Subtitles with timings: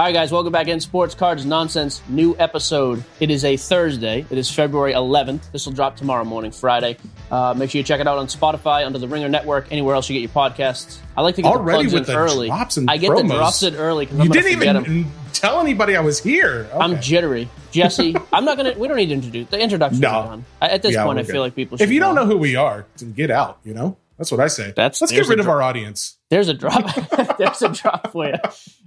[0.00, 2.00] All right, guys, welcome back in Sports Cards Nonsense.
[2.08, 3.04] New episode.
[3.20, 4.24] It is a Thursday.
[4.30, 5.52] It is February 11th.
[5.52, 6.96] This will drop tomorrow morning, Friday.
[7.30, 10.08] Uh, make sure you check it out on Spotify, under the Ringer Network, anywhere else
[10.08, 11.00] you get your podcasts.
[11.18, 12.46] I like to get Already the plugs in early.
[12.46, 13.28] drops and I get promos.
[13.28, 15.12] the drops in early because You didn't even them.
[15.34, 16.66] tell anybody I was here.
[16.72, 17.50] I'm jittery.
[17.70, 18.72] Jesse, I'm not to.
[18.78, 19.48] We don't need to introduce.
[19.50, 20.42] The introduction No.
[20.62, 22.38] I- At this Yeah, point, I feel like people should If you don't know who
[22.38, 22.86] we are,
[23.16, 23.58] get out.
[23.64, 24.72] You know, that's what I say.
[24.76, 26.18] That's- Let's get rid of our audience.
[26.28, 26.94] There's a drop.
[27.38, 28.34] There's a drop for you.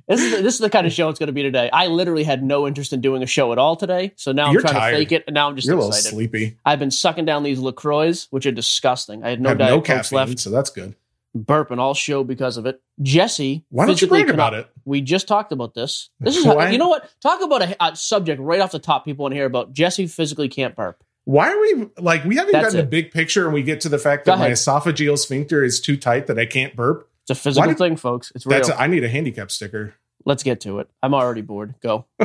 [0.08, 1.70] This is the, this is the kind of show it's going to be today.
[1.74, 4.60] I literally had no interest in doing a show at all today, so now I'm
[4.60, 4.92] trying tired.
[4.92, 6.58] to fake it, and now I'm just You're a little sleepy.
[6.64, 9.24] I've been sucking down these Lacroix, which are disgusting.
[9.24, 10.40] I had no have diet no caffeine, left.
[10.40, 10.96] so that's good.
[11.36, 12.80] Burping all show because of it.
[13.02, 14.70] Jesse, Why don't you brag about it?
[14.86, 16.12] We just talked about this.
[16.20, 17.10] This is how, you know what?
[17.22, 19.04] Talk about a, a subject right off the top.
[19.04, 19.74] People want to hear about.
[19.74, 21.04] Jesse physically can't burp.
[21.26, 22.84] Why are we like we haven't That's gotten it.
[22.84, 25.96] the big picture and we get to the fact that my esophageal sphincter is too
[25.98, 27.10] tight that I can't burp?
[27.24, 28.32] It's a physical did- thing, folks.
[28.36, 28.58] It's real.
[28.60, 29.94] That's I need a handicap sticker.
[30.26, 30.90] Let's get to it.
[31.02, 31.76] I'm already bored.
[31.82, 32.06] Go.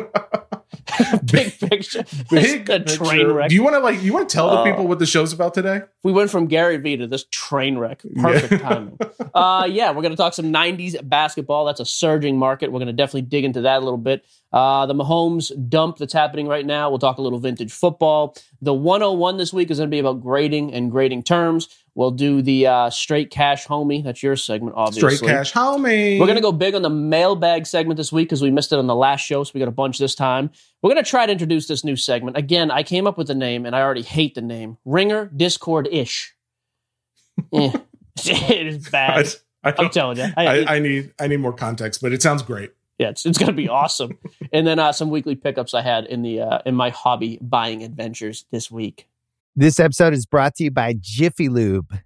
[1.24, 2.04] Big picture.
[2.30, 2.96] Big a picture.
[2.96, 3.48] train wreck.
[3.50, 4.64] Do you want to like you want to tell the Oh.
[4.64, 5.82] people what the show's about today?
[6.02, 8.02] we went from Gary Vee to this train wreck.
[8.16, 8.58] Perfect Yeah.
[8.68, 8.98] timing.
[9.34, 11.64] Uh, yeah, we're going to talk some 90s basketball.
[11.66, 12.72] That's a surging market.
[12.72, 14.24] We're going to definitely dig into that a little bit.
[14.52, 16.88] Uh, the Mahomes dump that's happening right now.
[16.88, 18.34] We'll talk a little vintage football.
[18.62, 21.68] The 101 this week is going to be about grading and grading terms.
[21.94, 24.02] We'll do the uh, straight cash homie.
[24.02, 25.16] That's your segment, obviously.
[25.16, 26.18] Straight cash homie.
[26.18, 28.78] We're going to go big on the mailbag segment this week because we missed it
[28.78, 30.50] on the last show, so we got a bunch this time.
[30.80, 32.36] We're going to try to introduce this new segment.
[32.36, 34.78] Again, I came up with the name, and I already hate the name.
[34.84, 36.34] Ringer Discord ish.
[37.52, 37.70] Eh.
[38.26, 39.28] it is bad.
[39.62, 40.26] I, I'm telling you.
[40.36, 42.72] I, I, I need I need more context, but it sounds great.
[42.98, 44.18] Yeah, it's, it's going to be awesome.
[44.52, 47.82] and then uh, some weekly pickups I had in the uh, in my hobby buying
[47.82, 49.08] adventures this week.
[49.56, 51.98] This episode is brought to you by Jiffy Lube.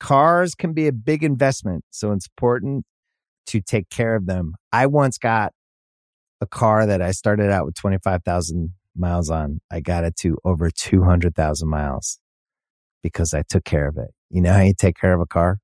[0.00, 2.84] Cars can be a big investment, so it's important
[3.46, 4.54] to take care of them.
[4.72, 5.52] I once got
[6.40, 9.60] a car that I started out with 25,000 miles on.
[9.70, 12.18] I got it to over 200,000 miles
[13.02, 14.10] because I took care of it.
[14.30, 15.58] You know how you take care of a car?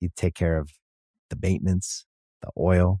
[0.00, 0.70] You take care of
[1.30, 2.04] the maintenance,
[2.42, 3.00] the oil,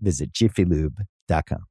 [0.00, 1.64] visit jiffylube.com.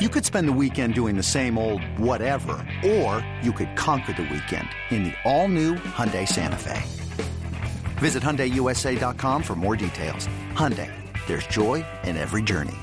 [0.00, 2.52] You could spend the weekend doing the same old whatever,
[2.84, 6.82] or you could conquer the weekend in the all-new Hyundai Santa Fe.
[8.00, 10.26] Visit HyundaiUSA.com for more details.
[10.54, 10.90] Hyundai,
[11.28, 12.74] there's joy in every journey.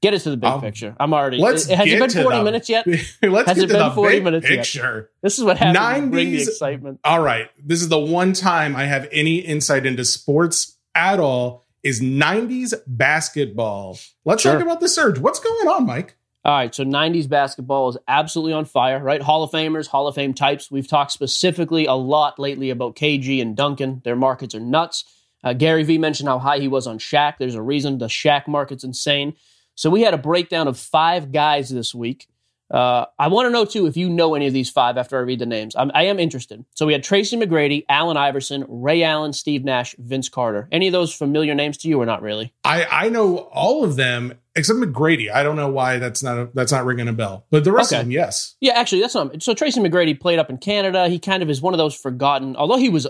[0.00, 0.96] Get us to the big Um, picture.
[0.98, 1.38] I'm already.
[1.38, 2.86] Let's has get it been to 40 the- minutes yet?
[3.22, 4.56] let's Has get it to been the 40 big minutes yet?
[4.58, 5.10] picture.
[5.22, 6.04] This is what happens.
[6.04, 7.00] to Bring the excitement.
[7.04, 11.66] All right, this is the one time I have any insight into sports at all.
[11.82, 13.98] Is 90s basketball.
[14.24, 14.52] Let's Sure.
[14.54, 15.18] talk about the surge.
[15.18, 16.16] What's going on, Mike?
[16.44, 19.22] All right, so 90s basketball is absolutely on fire, right?
[19.22, 20.70] Hall of Famers, Hall of Fame types.
[20.72, 24.00] We've talked specifically a lot lately about KG and Duncan.
[24.04, 25.04] Their markets are nuts.
[25.44, 27.34] Uh, Gary Vee mentioned how high he was on Shaq.
[27.38, 29.34] There's a reason the Shaq market's insane.
[29.74, 32.28] So we had a breakdown of five guys this week.
[32.72, 35.20] Uh, I want to know too if you know any of these five after I
[35.20, 35.76] read the names.
[35.76, 36.64] I'm, I am interested.
[36.74, 40.68] So we had Tracy McGrady, Allen Iverson, Ray Allen, Steve Nash, Vince Carter.
[40.72, 42.54] Any of those familiar names to you or not really?
[42.64, 45.30] I I know all of them except McGrady.
[45.32, 47.92] I don't know why that's not a, that's not ringing a bell, but the rest
[47.92, 48.00] Okay.
[48.00, 48.54] of them, yes.
[48.60, 49.42] Yeah, actually, that's not.
[49.42, 51.08] So Tracy McGrady played up in Canada.
[51.08, 52.56] He kind of is one of those forgotten.
[52.56, 53.06] Although he was,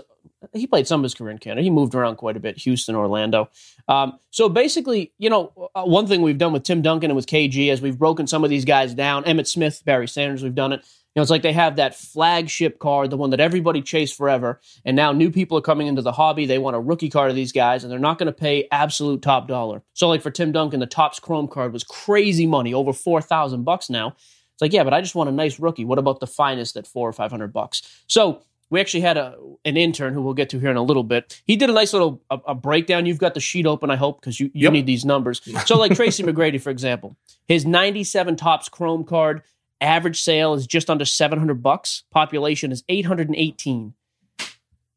[0.53, 1.61] he played some of his career in Canada.
[1.61, 3.49] He moved around quite a bit, Houston, Orlando.
[3.87, 7.27] Um, so basically, you know, uh, one thing we've done with Tim Duncan and with
[7.27, 9.23] KG as we've broken some of these guys down.
[9.23, 10.81] Emmitt Smith, Barry Sanders, we've done it.
[11.15, 14.59] You know, it's like they have that flagship card, the one that everybody chased forever,
[14.83, 16.47] and now new people are coming into the hobby.
[16.47, 19.21] They want a rookie card of these guys, and they're not going to pay absolute
[19.21, 19.83] top dollar.
[19.93, 23.63] So, like for Tim Duncan, the Topps Chrome card was crazy money, over four thousand
[23.63, 24.15] bucks now.
[24.53, 25.85] It's like, yeah, but I just want a nice rookie.
[25.85, 27.83] What about the finest at four or five hundred bucks?
[28.07, 28.41] So
[28.73, 31.41] we actually had a an intern who we'll get to here in a little bit.
[31.45, 33.05] He did a nice little a, a breakdown.
[33.05, 34.73] You've got the sheet open, I hope, because you, you Yep.
[34.73, 35.41] need these numbers.
[35.65, 37.15] So like Tracy McGrady, for example,
[37.47, 39.43] his ninety seven Topps Chrome card
[39.79, 42.03] average sale is just under seven hundred bucks.
[42.11, 43.93] Population is eight hundred and eighteen.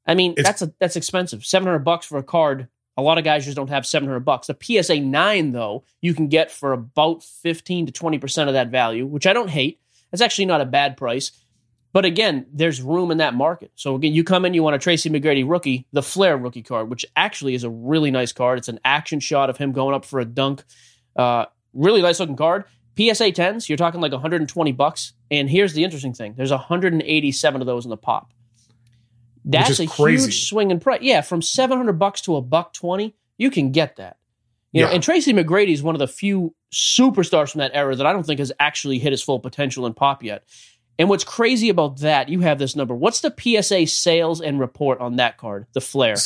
[0.06, 1.44] I mean, It's- that's a that's expensive.
[1.44, 2.68] Seven hundred bucks for a card.
[2.96, 4.46] A lot of guys just don't have seven hundred bucks.
[4.46, 8.68] The PSA nine though, you can get for about fifteen to twenty percent of that
[8.70, 9.80] value, which I don't hate.
[10.10, 11.32] That's actually not a bad price.
[11.96, 13.70] But again, there's room in that market.
[13.74, 16.90] So again, you come in, you want a Tracy McGrady rookie, the Flair rookie card,
[16.90, 18.58] which actually is a really nice card.
[18.58, 20.62] It's an action shot of him going up for a dunk.
[21.16, 22.64] Uh, really nice looking card.
[22.98, 25.14] PSA 10s, you're talking like 120 bucks.
[25.30, 28.30] And here's the interesting thing there's 187 of those in the pop.
[29.46, 30.24] That's a crazy.
[30.24, 31.00] huge swing in price.
[31.00, 34.18] Yeah, from 700 bucks to a buck 20, you can get that.
[34.72, 38.04] You know, and Tracy McGrady is one of the few superstars from that era that
[38.04, 40.44] I don't think has actually hit his full potential in pop yet.
[40.98, 42.94] And what's crazy about that, you have this number.
[42.94, 46.16] What's the PSA sales and report on that card, the Flair?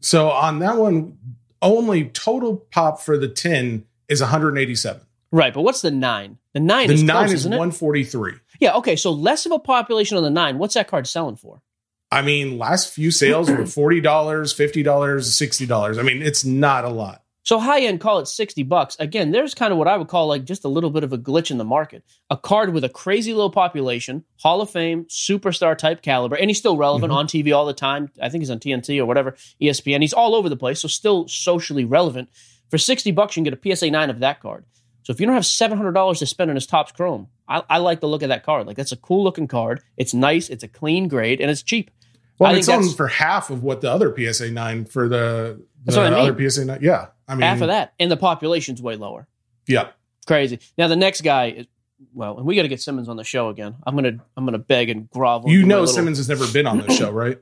[0.00, 1.18] So on that one,
[1.62, 5.00] only total pop for the 10 is 187.
[5.32, 6.38] Right, but what's the nine?
[6.54, 7.58] The nine The is nine close, is isn't it?
[7.58, 8.34] 143.
[8.58, 10.58] Yeah, okay, so less of a population on the nine.
[10.58, 11.62] What's that card selling for?
[12.10, 15.98] I mean, last few sales were $40, $50, $60.
[15.98, 17.22] I mean, it's not a lot.
[17.50, 18.94] So high end, call it 60 bucks.
[19.00, 21.18] Again, there's kind of what I would call like just a little bit of a
[21.18, 22.04] glitch in the market.
[22.30, 26.58] A card with a crazy low population, Hall of Fame, superstar type caliber, and he's
[26.58, 27.16] still relevant Mhm.
[27.16, 28.08] on TV all the time.
[28.22, 30.00] I think he's on TNT or whatever, ESPN.
[30.00, 32.28] He's all over the place, so still socially relevant.
[32.68, 34.64] For 60 bucks, you can get a PSA 9 of that card.
[35.02, 37.98] So if you don't have $700 to spend on his Topps Chrome, I, I like
[37.98, 38.68] the look of that card.
[38.68, 39.80] Like that's a cool looking card.
[39.96, 41.90] It's nice, it's a clean grade, and it's cheap.
[42.38, 45.60] Well, I it's think on for half of what the other PSA 9 for the,
[45.84, 46.18] the I mean.
[46.20, 46.78] other PSA 9.
[46.80, 47.06] Yeah.
[47.30, 49.26] I mean, Half of that, and the population's way lower.
[49.66, 49.90] Yeah.
[50.26, 50.58] crazy.
[50.76, 51.66] Now the next guy is
[52.12, 53.76] well, and we got to get Simmons on the show again.
[53.86, 55.48] I'm gonna I'm gonna beg and grovel.
[55.50, 57.38] You and do my know, little- Simmons has never been on this show, right?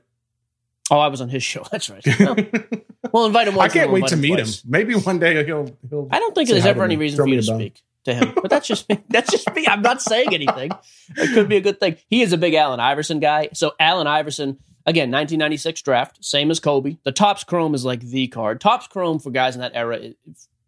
[0.91, 1.63] Oh, I was on his show.
[1.71, 2.05] That's right.
[3.01, 3.57] Well, we'll invite him.
[3.57, 4.47] I can't wait to meet him.
[4.67, 5.73] Maybe one day he'll.
[5.89, 8.33] he'll I don't think there's ever any reason Throw for you to speak to him,
[8.35, 9.01] but that's just me.
[9.09, 9.65] That's just me.
[9.67, 10.71] I'm not saying anything.
[11.15, 11.95] It could be a good thing.
[12.09, 13.49] He is a big Allen Iverson guy.
[13.53, 14.59] So Allen Iverson.
[14.89, 16.97] Again, 1996 draft, same as Kobe.
[17.03, 18.59] The Topps Chrome is like the card.
[18.59, 19.99] Topps Chrome for guys in that era,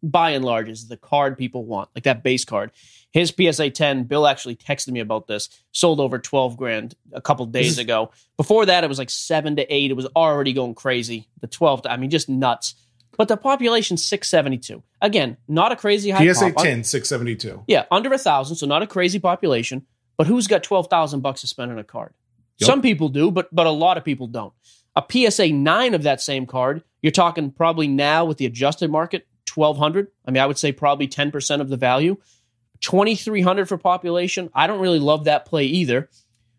[0.04, 2.70] by and large, is the card people want, like that base card.
[3.10, 7.48] His PSA 10, Bill actually texted me about this, sold over 12 grand a couple
[7.48, 8.12] days ago.
[8.38, 9.90] Before that, it was like seven to eight.
[9.90, 11.28] It was already going crazy.
[11.40, 12.76] The 12th, I mean, just nuts.
[13.18, 14.84] But the population 672.
[15.02, 16.64] Again, not a crazy high PSA pop.
[16.64, 17.64] 10, 672.
[17.66, 19.88] Yeah, under a thousand, so not a crazy population.
[20.16, 22.14] But who's got twelve thousand bucks to spend on a card?
[22.62, 22.68] Yep.
[22.68, 24.54] Some people do, but but a lot of people don't.
[24.96, 29.28] A PSA nine of that same card, you're talking probably now with the adjusted market
[29.46, 30.08] twelve hundred.
[30.26, 32.18] I mean, I would say probably ten percent of the value.
[32.80, 34.50] Twenty three hundred for population.
[34.54, 36.10] I don't really love that play either.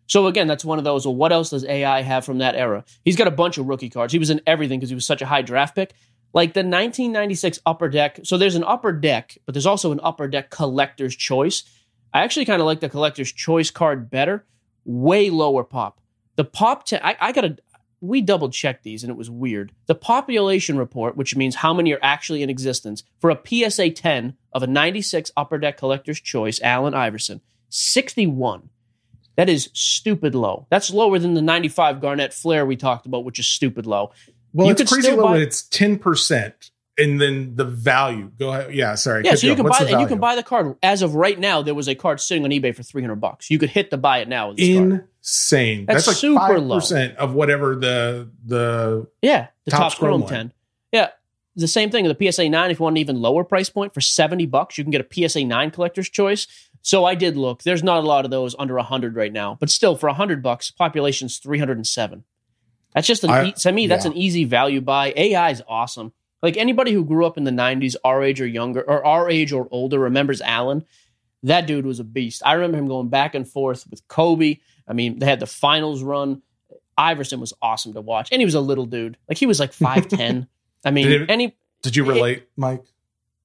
[0.07, 1.05] So again, that's one of those.
[1.05, 2.83] Well, what else does AI have from that era?
[3.05, 4.11] He's got a bunch of rookie cards.
[4.11, 5.93] He was in everything because he was such a high draft pick.
[6.33, 8.19] Like the 1996 Upper Deck.
[8.23, 11.63] So there's an Upper Deck, but there's also an Upper Deck Collector's Choice.
[12.13, 14.45] I actually kind of like the Collector's Choice card better.
[14.85, 15.99] Way lower pop.
[16.35, 16.85] The pop.
[16.85, 17.57] Te- I, I gotta.
[18.01, 19.71] We double checked these and it was weird.
[19.85, 24.35] The population report, which means how many are actually in existence, for a PSA 10
[24.51, 27.39] of a 96 Upper Deck Collector's Choice, Allen Iverson,
[27.69, 28.69] 61.
[29.35, 30.67] That is stupid low.
[30.69, 34.11] That's lower than the 95 Garnett Flair we talked about, which is stupid low.
[34.53, 36.71] Well, You it's crazy low buy- it's 10%.
[36.97, 38.31] And then the value.
[38.37, 38.73] Go ahead.
[38.75, 39.23] Yeah, sorry.
[39.25, 41.15] Yeah, so you can What's buy the and you can buy the card as of
[41.15, 41.63] right now.
[41.63, 43.49] There was a card sitting on eBay for 300 bucks.
[43.49, 44.49] You could hit to buy it now.
[44.49, 45.07] With this card.
[45.19, 45.85] insane.
[45.87, 46.77] That's That's, super like low.
[46.77, 50.27] 5% of whatever the the Yeah, the Topps top Chrome.
[50.27, 50.53] 10.
[50.91, 51.09] Yeah,
[51.55, 52.05] the same thing.
[52.07, 54.83] The PSA 9, if you want an even lower price point for 70 bucks, you
[54.83, 56.45] can get a PSA 9 collector's choice.
[56.83, 57.63] So I did look.
[57.63, 60.69] There's not a lot of those under 100 right now, but still for 100 bucks,
[60.69, 62.23] population's 307.
[62.93, 64.11] That's just an I- e- to me that's yeah.
[64.11, 65.11] an easy value buy.
[65.15, 66.13] AI is awesome.
[66.43, 69.53] Like anybody who grew up in the 90s, our age or younger or our age
[69.53, 70.83] or older remembers Allen.
[71.41, 72.41] That dude was a beast.
[72.45, 74.59] I remember him going back and forth with Kobe.
[74.87, 76.41] I mean, they had the finals run.
[76.97, 79.17] Iverson was awesome to watch, and he was a little dude.
[79.27, 80.47] Like he was like five ten.
[80.85, 82.83] I mean, Did it- any Did you relate, Mike?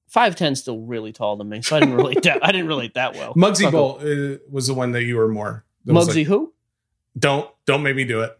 [0.07, 2.43] five ten still really tall to me, so I didn't relate that.
[2.43, 3.33] I didn't relate that well.
[3.35, 5.65] Muggsy Bowl uh, was the one that you were more.
[5.87, 6.53] Muggsy like, who?
[7.17, 8.37] don't don't make me do it.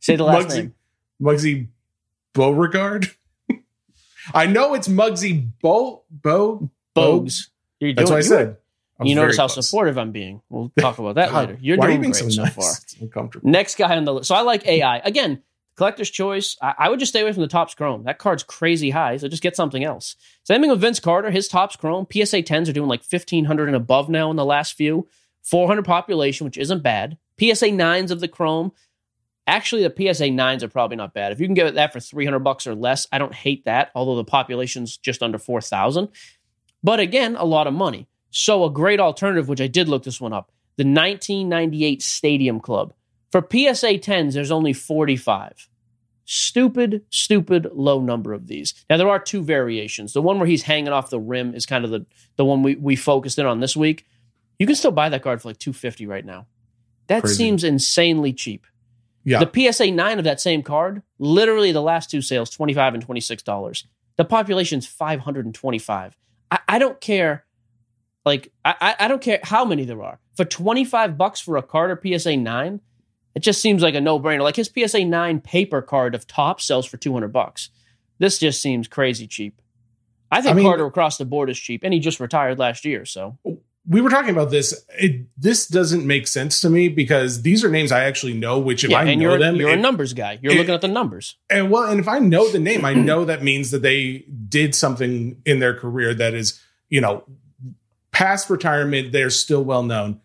[0.00, 0.74] Say the last Muggsy name.
[1.22, 1.68] Muggsy
[2.32, 3.10] Beauregard.
[4.34, 6.70] I know it's Muggsy Bo Bo.
[6.96, 7.48] Bogues.
[7.80, 8.56] That's what I said.
[8.98, 9.66] I was You notice how close.
[9.68, 10.42] supportive I'm being.
[10.50, 11.58] We'll talk about that God, later.
[11.62, 12.54] You're why are doing you great being so, nice?
[12.54, 12.70] far.
[12.82, 13.48] It's uncomfortable.
[13.48, 14.28] Next guy on the list.
[14.28, 14.98] So I like AI.
[14.98, 15.42] Again,
[15.76, 16.56] collector's choice.
[16.60, 18.04] I, I would just stay away from the Topps Chrome.
[18.04, 20.16] That card's crazy high, so just get something else.
[20.44, 21.30] Same thing with Vince Carter.
[21.30, 22.06] His Topps Chrome.
[22.12, 25.08] PSA 10s are doing like 1,500 and above now in the last few.
[25.44, 27.16] 400 population, which isn't bad.
[27.38, 28.72] PSA 9s of the Chrome.
[29.50, 31.32] Actually, the PSA 9s are probably not bad.
[31.32, 33.90] If you can get it that for 300 bucks or less, I don't hate that,
[33.96, 36.08] although the population's just under 4,000.
[36.84, 38.06] But again, a lot of money.
[38.30, 42.94] So a great alternative, which I did look this one up, the 1998 Stadium Club.
[43.32, 45.68] For PSA 10s, there's only 45.
[46.24, 48.72] Stupid, stupid low number of these.
[48.88, 50.12] Now there are two variations.
[50.12, 52.76] The one where he's hanging off the rim is kind of the, the one we,
[52.76, 54.06] we focused in on this week.
[54.60, 56.46] You can still buy that card for like 250 right now.
[57.08, 57.34] That Crazy.
[57.34, 58.64] seems insanely cheap.
[59.30, 63.06] Yeah, The PSA 9 of that same card, literally the last two sales, 25 and
[63.06, 63.84] $26.
[64.16, 66.16] The population's 525.
[66.50, 67.44] I, I don't care.
[68.24, 71.62] Like I, I don't care how many there are for twenty five bucks for a
[71.62, 72.80] card or PSA nine.
[73.34, 74.42] It just seems like a no brainer.
[74.42, 77.70] Like his PSA nine paper card of top sells for two hundred bucks.
[78.18, 79.62] This just seems crazy cheap.
[80.30, 82.84] I think I mean- Carter across the board is cheap, and he just retired last
[82.84, 83.06] year.
[83.06, 83.60] So oh,
[83.90, 84.84] we were talking about this.
[84.98, 88.58] It, this doesn't make sense to me because these are names I actually know.
[88.58, 90.38] Which if yeah, I and know you're them, you're it- a numbers guy.
[90.40, 91.36] You're it- looking at the numbers.
[91.50, 94.74] And well, and if I know the name, I know that means that they did
[94.74, 97.24] something in their career that is, you know,
[98.12, 100.20] past retirement, they're still well known.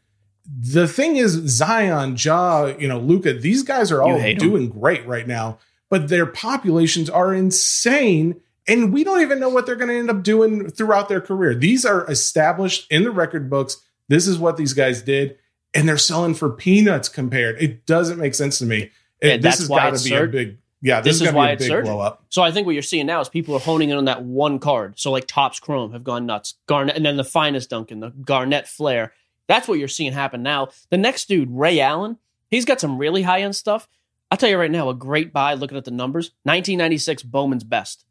[0.48, 5.25] The thing is, Zion, Ja, you know, Luka, these guys are all doing great right
[5.27, 5.57] now,
[5.89, 8.39] but their populations are insane.
[8.67, 11.53] And we don't even know what they're going to end up doing throughout their career.
[11.53, 13.77] These are established in the record books.
[14.07, 15.38] This is what these guys did.
[15.74, 17.62] And they're selling for peanuts compared.
[17.62, 18.91] It doesn't make sense to me.
[19.22, 21.67] And this has got to be a big, yeah, this, This is, why it's be
[21.67, 21.91] a big surging.
[21.91, 22.25] blow up.
[22.29, 24.60] So I think what you're seeing now is people are honing in on that one
[24.60, 25.00] card.
[25.00, 26.55] So like Topps Chrome have gone nuts.
[26.67, 29.13] Garnett and then the finest Duncan, the Garnett Flair.
[29.48, 30.69] That's what you're seeing happen now.
[30.89, 32.17] The next dude, Ray Allen,
[32.50, 33.88] he's got some really high end stuff.
[34.31, 36.31] I'll tell you right now, a great buy looking at the numbers.
[36.43, 38.05] 1996 Bowman's best.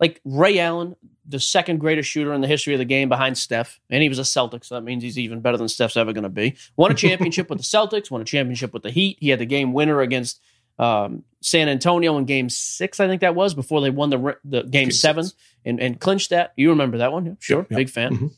[0.00, 0.94] Like Ray Allen,
[1.26, 4.18] the second greatest shooter in the history of the game behind Steph, and he was
[4.18, 6.56] a Celtic, so that means he's even better than Steph's ever going to be.
[6.76, 9.18] Won a championship with the Celtics, won a championship with the Heat.
[9.20, 10.40] He had the game winner against
[10.78, 14.62] um, San Antonio in Game Six, I think that was before they won the the
[14.62, 15.36] Game, Game Seven six.
[15.64, 16.52] and and clinched that.
[16.56, 17.26] You remember that one?
[17.26, 17.76] Yeah, sure, yeah.
[17.76, 18.16] big fan.
[18.16, 18.30] Mhm.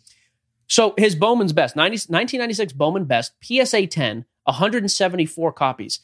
[0.67, 5.99] So his Bowman's best, 90, 1996 Bowman best, PSA 10, 174 copies.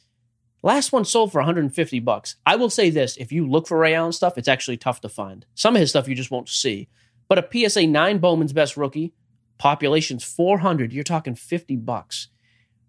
[0.66, 2.34] Last one sold for 150 bucks.
[2.44, 5.08] I will say this: if you look for Ray Allen stuff, it's actually tough to
[5.08, 5.46] find.
[5.54, 6.88] Some of his stuff you just won't see.
[7.28, 9.14] But a PSA 9 Bowman's best rookie,
[9.58, 10.92] population's 400.
[10.92, 12.30] You're talking 50 bucks.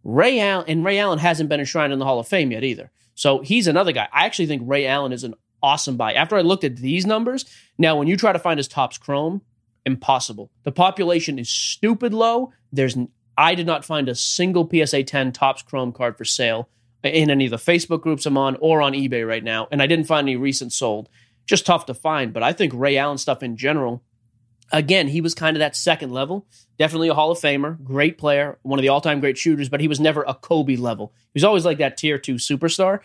[0.03, 2.89] Ray Allen and Ray Allen hasn't been enshrined in the Hall of Fame yet either.
[3.13, 4.10] So he's another guy.
[4.12, 6.13] I actually think Ray Allen is an awesome buy.
[6.13, 7.46] After I looked at these numbers,
[7.77, 9.43] now when you try to find his Topps chrome,
[9.86, 10.50] impossible.
[10.63, 12.53] The population is stupid low.
[12.72, 12.98] There's
[13.38, 16.69] I did not find a single PSA 10 Topps chrome card for sale
[17.04, 19.88] in any of the Facebook groups I'm on or on eBay right now, and I
[19.88, 21.10] didn't find any recent sold.
[21.46, 24.04] Just tough to find, but I think Ray Allen stuff in general.
[24.74, 26.46] Again, he was kind of that second level.
[26.77, 29.88] Definitely a Hall of Famer, great player, one of the all-time great shooters, but he
[29.88, 31.13] was never a Kobe level.
[31.34, 33.00] He was always like that tier two superstar.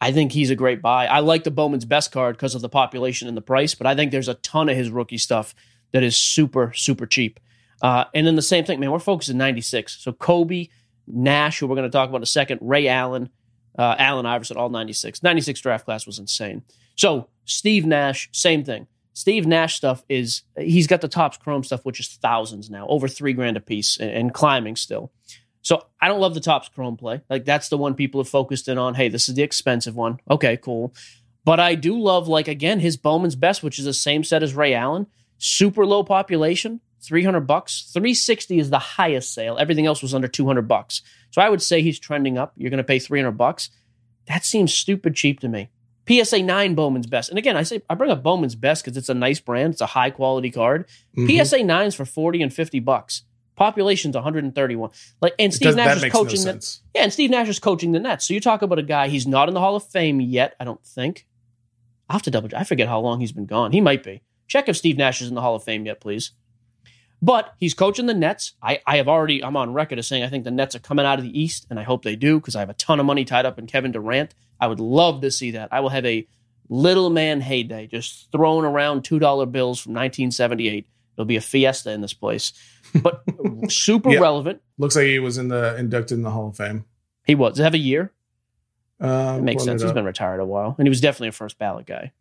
[0.00, 1.06] I think he's a great buy.
[1.06, 3.94] I like the Bowman's best card because of the population and the price, but I
[3.94, 5.54] think there's a ton of his rookie stuff
[5.92, 7.40] that is super, super cheap.
[7.80, 10.00] Uh, and then the same thing, man, we're focused in 96.
[10.00, 10.68] So Kobe,
[11.10, 13.30] Nash, who we're going to talk about in a second, Ray Allen,
[13.78, 15.22] uh, Allen Iverson, all 96.
[15.22, 16.62] 96 draft class was insane.
[16.96, 18.86] So Steve Nash, same thing.
[19.12, 23.08] Steve Nash stuff is, he's got the Topps chrome stuff, which is thousands now, over
[23.08, 25.10] three grand a piece and, and climbing still.
[25.62, 27.20] So I don't love the Topps chrome play.
[27.28, 28.94] Like that's the one people have focused in on.
[28.94, 30.18] Hey, this is the expensive one.
[30.30, 30.94] Okay, cool.
[31.44, 34.54] But I do love, like, again, his Bowman's best, which is the same set as
[34.54, 35.06] Ray Allen.
[35.38, 37.90] Super low population, 300 bucks.
[37.92, 39.56] 360 is the highest sale.
[39.58, 41.02] Everything else was under 200 bucks.
[41.30, 42.52] So I would say he's trending up.
[42.56, 43.70] You're going to pay 300 bucks.
[44.26, 45.70] That seems stupid cheap to me.
[46.08, 47.28] PSA 9 Bowman's best.
[47.28, 49.74] And again, I say I bring up Bowman's best because it's a nice brand.
[49.74, 50.86] It's a high quality card.
[51.16, 51.26] Mhm.
[51.44, 53.22] PSA 9s for 40 and 50 bucks.
[53.56, 54.90] Population's 131.
[55.20, 57.58] Like and Steve does- Nash is makes no coaching the, yeah, and Steve Nash is
[57.58, 58.26] coaching the Nets.
[58.26, 60.64] So you talk about a guy, he's not in the Hall of Fame yet, I
[60.64, 61.26] don't think.
[62.08, 63.72] I'll have to double I forget how long he's been gone.
[63.72, 64.22] He might be.
[64.46, 66.30] Check if Steve Nash is in the Hall of Fame yet, please.
[67.20, 68.52] But he's coaching the Nets.
[68.62, 71.04] I, I have already, I'm on record as saying I think the Nets are coming
[71.04, 73.06] out of the East, and I hope they do because I have a ton of
[73.06, 74.34] money tied up in Kevin Durant.
[74.60, 75.68] I would love to see that.
[75.72, 76.26] I will have a
[76.68, 79.18] little man heyday just throwing around $2
[79.50, 80.86] bills from 1978.
[81.16, 82.52] It'll be a fiesta in this place.
[83.02, 83.24] But
[83.68, 84.62] super relevant.
[84.78, 86.84] Looks like he was in the inducted in the Hall of Fame.
[87.26, 87.54] He was.
[87.54, 88.12] Does it have a year?
[89.00, 89.82] Uh, It makes sense.
[89.82, 92.12] He's been retired a while, and he was definitely a first ballot guy.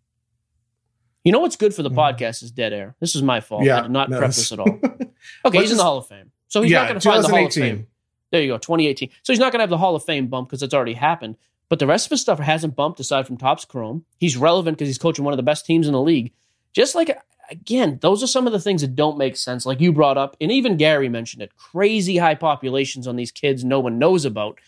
[1.28, 1.96] You know what's good for the Mhm.
[1.96, 2.96] podcast is dead air.
[3.02, 3.66] This is my fault.
[3.66, 4.80] Yeah, I did not no, prep this at all.
[5.46, 7.28] Okay, he's in the Hall of Fame, so he's yeah, not going to find the
[7.28, 7.88] Hall of Fame.
[8.32, 9.10] There you go, 2018.
[9.24, 11.36] So he's not going to have the Hall of Fame bump because it's already happened.
[11.68, 14.06] But the rest of his stuff hasn't bumped aside from Topps Chrome.
[14.20, 16.32] He's relevant because he's coaching one of the best teams in the league.
[16.72, 17.18] Just like
[17.52, 19.66] again, those are some of the things that don't make sense.
[19.66, 21.52] Like you brought up, and even Gary mentioned it.
[21.58, 24.60] Crazy high populations on these kids no one knows about.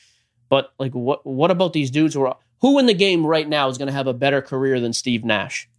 [0.50, 3.70] But like, what what about these dudes who are who in the game right now
[3.70, 5.70] is going to have a better career than Steve Nash?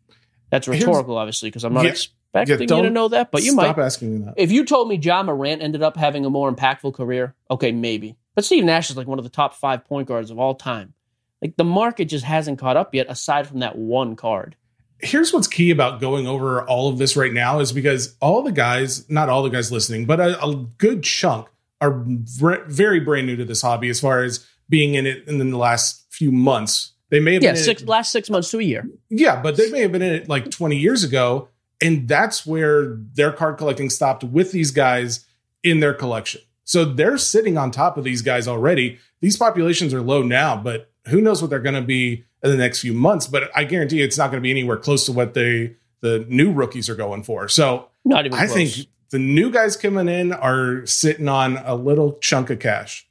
[0.50, 3.54] That's Here's- rhetorical, obviously, because I'm not Yeah, expecting you to know that, but you
[3.54, 3.66] might.
[3.66, 4.34] Stop asking me that.
[4.36, 8.16] If you told me John Morant ended up having a more impactful career, okay, maybe.
[8.34, 10.94] But Steve Nash is like one of the top five point guards of all time.
[11.42, 14.56] Like the market just hasn't caught up yet, aside from that one card.
[15.02, 18.52] Here's what's key about going over all of this right now is because all the
[18.52, 21.48] guys, not all the guys listening, but a, a good chunk
[21.80, 25.38] are ver- very brand new to this hobby as far as being in it in
[25.38, 26.89] the last few months.
[27.10, 28.88] They may have Yeah, been in six it, last six months to a year.
[29.08, 31.48] yeah, but they may have been in it like 20 years ago
[31.82, 35.24] And that's where their card collecting stopped with these guys
[35.62, 36.40] in their collection.
[36.64, 38.98] So they're sitting on top of these guys already.
[39.22, 42.56] These populations are low now, but who knows what they're going to be in the
[42.56, 43.26] next few months.
[43.26, 46.52] But I guarantee it's not going to be anywhere close to what they the new
[46.52, 47.48] rookies are going for.
[47.48, 48.54] So Not even I close.
[48.74, 53.06] think the new guys coming in are sitting on a little chunk of cash.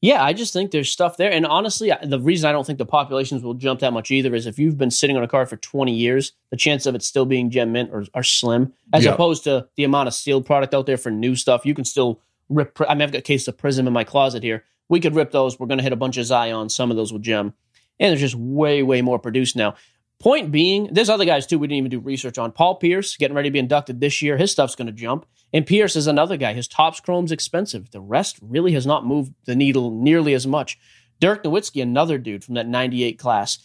[0.00, 1.30] Yeah, I just think there's stuff there.
[1.30, 4.46] And honestly, the reason I don't think the populations will jump that much either is
[4.46, 7.26] if you've been sitting on a car for 20 years, the chance of it still
[7.26, 9.12] being gem mint are, are slim, as Yeah.
[9.12, 11.64] opposed to the amount of sealed product out there for new stuff.
[11.66, 12.78] You can still rip.
[12.88, 14.64] I mean, I've got a case of Prizm in my closet here.
[14.88, 15.58] We could rip those.
[15.58, 16.68] We're going to hit a bunch of Zion.
[16.68, 17.54] Some of those with gem.
[18.00, 19.74] And there's just way, way more produced now.
[20.20, 22.52] Point being, there's other guys too we didn't even do research on.
[22.52, 24.36] Paul Pierce getting ready to be inducted this year.
[24.36, 25.26] His stuff's going to jump.
[25.52, 26.52] And Pierce is another guy.
[26.52, 27.90] His Topps chrome's expensive.
[27.90, 30.78] The rest really has not moved the needle nearly as much.
[31.20, 33.58] Dirk Nowitzki, another dude from that 98 class.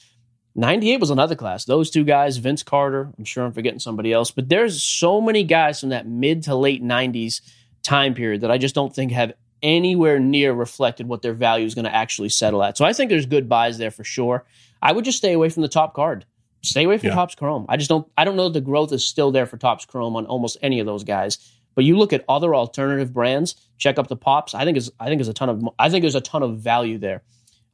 [0.56, 1.66] 98 was another class.
[1.66, 5.44] Those two guys, Vince Carter, I'm sure I'm forgetting somebody else, but there's so many
[5.44, 7.42] guys from that mid to late 90s
[7.84, 11.76] time period that I just don't think have anywhere near reflected what their value is
[11.76, 12.78] going to actually settle at.
[12.78, 14.46] So I think there's good buys there for sure.
[14.82, 16.26] I would just stay away from the top card.
[16.66, 17.16] Stay away from Yeah.
[17.16, 17.66] Topps Chrome.
[17.70, 20.26] I just don't I don't know the growth is still there for Topps Chrome on
[20.26, 21.38] almost any of those guys.
[21.76, 24.54] But you look at other alternative brands, check up the pops.
[24.56, 26.58] I think is I think is a ton of I think there's a ton of
[26.60, 27.22] value there.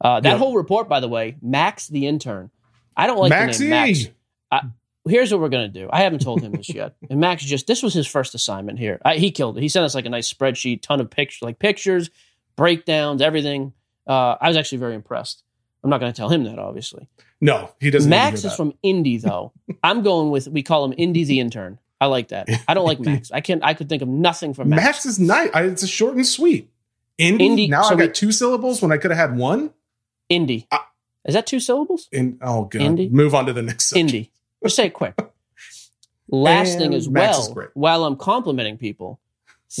[0.00, 0.36] Uh, that Yeah.
[0.38, 2.50] whole report, by the way, Max the intern.
[2.96, 4.08] I don't like the name Max.
[5.08, 5.88] Here's what we're gonna do.
[5.92, 9.00] I haven't told him this yet, and Max just this was his first assignment here.
[9.04, 9.60] I, he killed it.
[9.62, 12.10] He sent us like a nice spreadsheet, ton of pictures, like pictures,
[12.56, 13.72] breakdowns, everything.
[14.06, 15.42] Uh, I was actually very impressed.
[15.82, 17.08] I'm not going to tell him that, obviously.
[17.42, 18.08] No, he doesn't.
[18.08, 19.52] Max is from Indy, though.
[19.82, 21.78] I'm going with we call him Indy the intern.
[22.00, 22.48] I like that.
[22.68, 23.30] I don't like Max.
[23.32, 24.82] I can not I could think of nothing from Max.
[24.82, 25.50] Max is nice.
[25.52, 26.70] I, it's a short and sweet.
[27.18, 27.46] Indy.
[27.46, 29.72] Indy- now so I got we- two syllables when I could have had one.
[30.28, 30.66] Indy.
[31.24, 32.08] Is that two syllables?
[32.12, 33.08] In oh god, Indy?
[33.08, 33.88] move on to the next.
[33.90, 34.14] Subject.
[34.14, 34.32] Indy.
[34.62, 35.14] Just say it quick.
[36.28, 39.20] Last thing as Max well, while I'm complimenting people,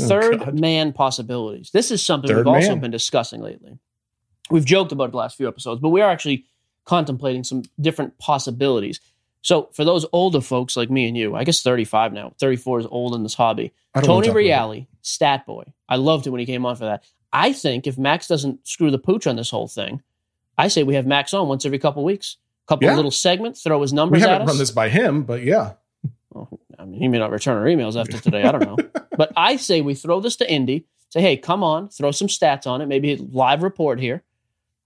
[0.00, 0.58] Oh, third God.
[0.58, 1.70] man possibilities.
[1.70, 3.78] This is something Third we've also been discussing lately.
[4.50, 6.46] We've joked about it the last few episodes, but we are actually
[6.84, 9.00] contemplating some different possibilities.
[9.40, 12.86] So for those older folks like me and you, I guess 35 now, 34 is
[12.90, 13.72] old in this hobby.
[14.02, 14.36] Tony talk.
[14.36, 15.64] Reale, stat boy.
[15.88, 17.04] I loved it when he came on for that.
[17.32, 20.02] I think if Max doesn't screw the pooch on this whole thing,
[20.56, 22.36] I say we have Max on once every couple weeks.
[22.68, 22.94] Couple Yeah.
[22.94, 25.72] little segments, throw his We numbers at haven't run this by him, but yeah,
[26.30, 28.44] Well, I mean, he may not return our emails after today.
[28.44, 28.76] I don't know.
[29.16, 30.86] but I say we throw this to Indy.
[31.10, 32.86] Say, hey, come on, throw some stats on it.
[32.86, 34.22] Maybe a live report here.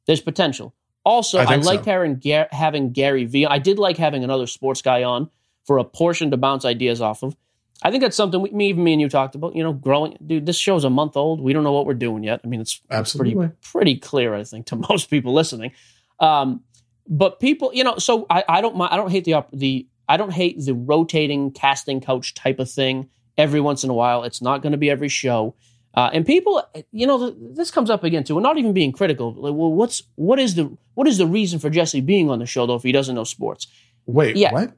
[0.07, 0.75] There's potential.
[1.07, 1.91] Also, I I, think like so.
[1.93, 3.47] having, Gar- having Gary Vee.
[3.47, 5.31] I did like having another sports guy on
[5.65, 7.37] for a portion to bounce ideas off of.
[7.81, 9.55] I think that's something we, me, even me and you talked about.
[9.55, 10.47] You know, growing, dude.
[10.47, 11.41] This show's a month old.
[11.41, 12.41] We don't know what we're doing yet.
[12.43, 13.35] I mean, it's absolutely.
[13.35, 15.71] pretty pretty clear, I think, to most people listening.
[16.19, 16.65] Um,
[17.09, 20.33] but people, you know, so I, I don't I don't hate the the I don't
[20.33, 24.25] hate the rotating casting coach type of thing every once in a while.
[24.25, 25.55] It's not going to be every show.
[25.97, 28.35] Uh, and people, you know, this comes up again too.
[28.35, 29.33] We're not even being critical.
[29.33, 32.47] Like, well, what's what is the what is the reason for Jesse being on the
[32.47, 33.67] show though if he doesn't know sports?
[34.05, 34.53] Wait, Yeah.
[34.53, 34.73] what?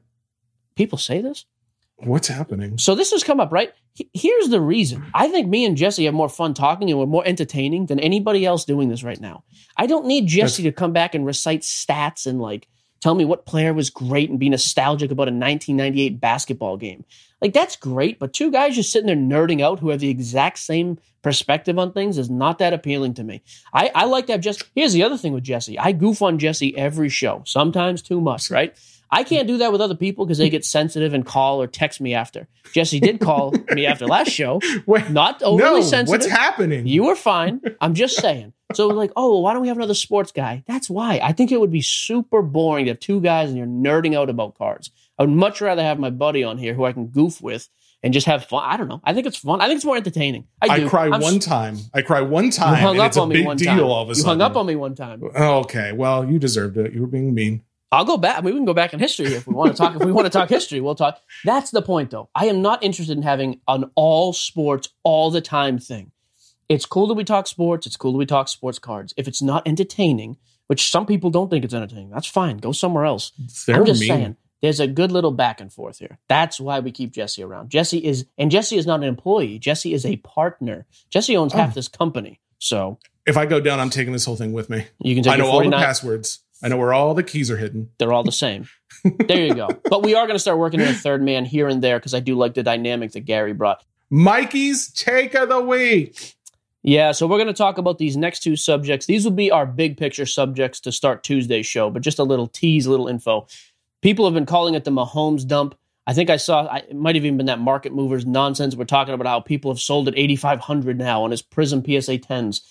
[0.75, 1.45] People say this.
[1.97, 2.77] What's happening?
[2.77, 3.73] So this has come up, right?
[4.13, 5.05] Here's the reason.
[5.13, 8.45] I think me and Jesse have more fun talking and we're more entertaining than anybody
[8.45, 9.43] else doing this right now.
[9.75, 12.69] I don't need Jesse to come back and recite stats and like
[13.01, 17.03] tell me what player was great and be nostalgic about a 1998 basketball game.
[17.41, 20.59] Like that's great, but two guys just sitting there nerding out who have the exact
[20.59, 23.41] same perspective on things is not that appealing to me.
[23.73, 25.79] I, I like to have just here's the other thing with Jesse.
[25.79, 28.75] I goof on Jesse every show, sometimes too much, right?
[29.11, 31.99] I can't do that with other people because they get sensitive and call or text
[31.99, 32.47] me after.
[32.73, 34.61] Jesse did call me after last show.
[34.85, 36.09] Wait, Not overly no, sensitive.
[36.09, 36.85] what's happening?
[36.85, 37.59] You were fine.
[37.81, 38.53] I'm just saying.
[38.75, 40.63] So like, oh, well, why don't we have another sports guy?
[40.67, 41.19] That's why.
[41.23, 44.29] I think it would be super boring to have two guys and you're nerding out
[44.29, 44.91] about cards.
[45.19, 47.67] I would much rather have my buddy on here who I can goof with
[48.01, 48.63] and just have fun.
[48.65, 49.01] I don't know.
[49.03, 49.59] I think it's fun.
[49.61, 50.47] I think it's more entertaining.
[50.61, 51.77] I, I cry I'm one s- time.
[51.93, 52.75] I cry one You time.
[52.75, 53.83] hung and up it's a on me big one deal time.
[53.83, 54.39] all of a you sudden.
[54.39, 55.21] hung up on me one time.
[55.23, 56.93] Okay, well, you deserved it.
[56.93, 57.63] You were being mean.
[57.91, 58.37] I'll go back.
[58.37, 59.95] I mean, we can go back in history if we want to talk.
[59.95, 61.19] if we want to talk history, we'll talk.
[61.43, 62.29] That's the point, though.
[62.35, 66.11] I am not interested in having an all sports all the time thing.
[66.69, 67.87] It's cool that we talk sports.
[67.87, 69.11] It's cool that we talk sports cards.
[69.17, 72.57] If it's not entertaining, which some people don't think it's entertaining, that's fine.
[72.57, 73.31] Go somewhere else.
[73.65, 74.07] They're I'm just mean.
[74.09, 76.17] saying, there's a good little back and forth here.
[76.27, 77.69] That's why we keep Jesse around.
[77.69, 79.57] Jesse is, and Jesse is not an employee.
[79.59, 80.85] Jesse is a partner.
[81.09, 81.73] Jesse owns half Oh.
[81.75, 84.85] this company, so If I go down, I'm taking this whole thing with me.
[84.99, 86.39] you can take I know your all the passwords.
[86.61, 87.89] I know where all the keys are hidden.
[87.99, 88.67] they're all the same.
[89.03, 89.67] there you go.
[89.89, 92.13] But we are going to start working in a third man here and there because
[92.13, 93.81] I do like the dynamic that Gary brought.
[94.09, 96.35] Mikey's take of the week.
[96.83, 99.05] Yeah, so we're going to talk about these next two subjects.
[99.05, 102.47] These will be our big picture subjects to start Tuesday's show, but just a little
[102.47, 103.47] tease, a little info.
[104.01, 105.75] People have been calling it the Mahomes dump.
[106.07, 108.75] I think I saw I, it might have even been that market movers nonsense.
[108.75, 112.61] We're talking about how people have sold at 8,500 now on his Prizm PSA 10s.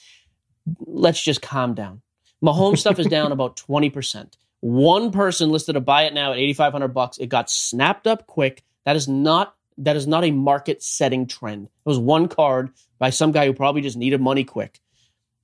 [0.80, 2.02] Let's just calm down.
[2.42, 4.32] Mahomes stuff is down about 20%.
[4.60, 7.18] One person listed to buy it now at 8,500 bucks.
[7.18, 8.64] It got snapped up quick.
[8.84, 11.66] That is not that is not a market setting trend.
[11.66, 14.80] It was one card by some guy who probably just needed money quick.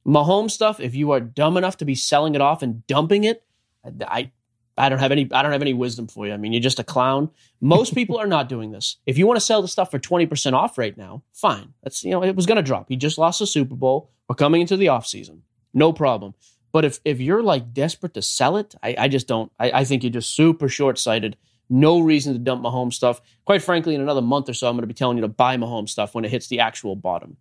[0.05, 3.45] Mahomes stuff, if you are dumb enough to be selling it off and dumping it,
[3.85, 4.33] I
[4.77, 6.33] I don't have any I don't have any wisdom for you.
[6.33, 7.31] I mean, you're just a clown.
[7.61, 8.97] Most people are not doing this.
[9.07, 11.75] If you want to sell the stuff for 20% off right now, fine.
[11.83, 12.87] That's you know, it was gonna drop.
[12.89, 14.11] He just lost the Super Bowl.
[14.29, 15.41] We're coming into the offseason.
[15.73, 16.35] No problem.
[16.73, 19.53] But if if you're like desperate to sell it, I, I just don't.
[19.61, 21.37] I, I think you're just super short sighted.
[21.71, 23.21] No reason to dump Mahomes stuff.
[23.45, 25.57] Quite frankly, in another month or so, I'm going to be telling you to buy
[25.57, 27.37] Mahomes stuff when it hits the actual bottom.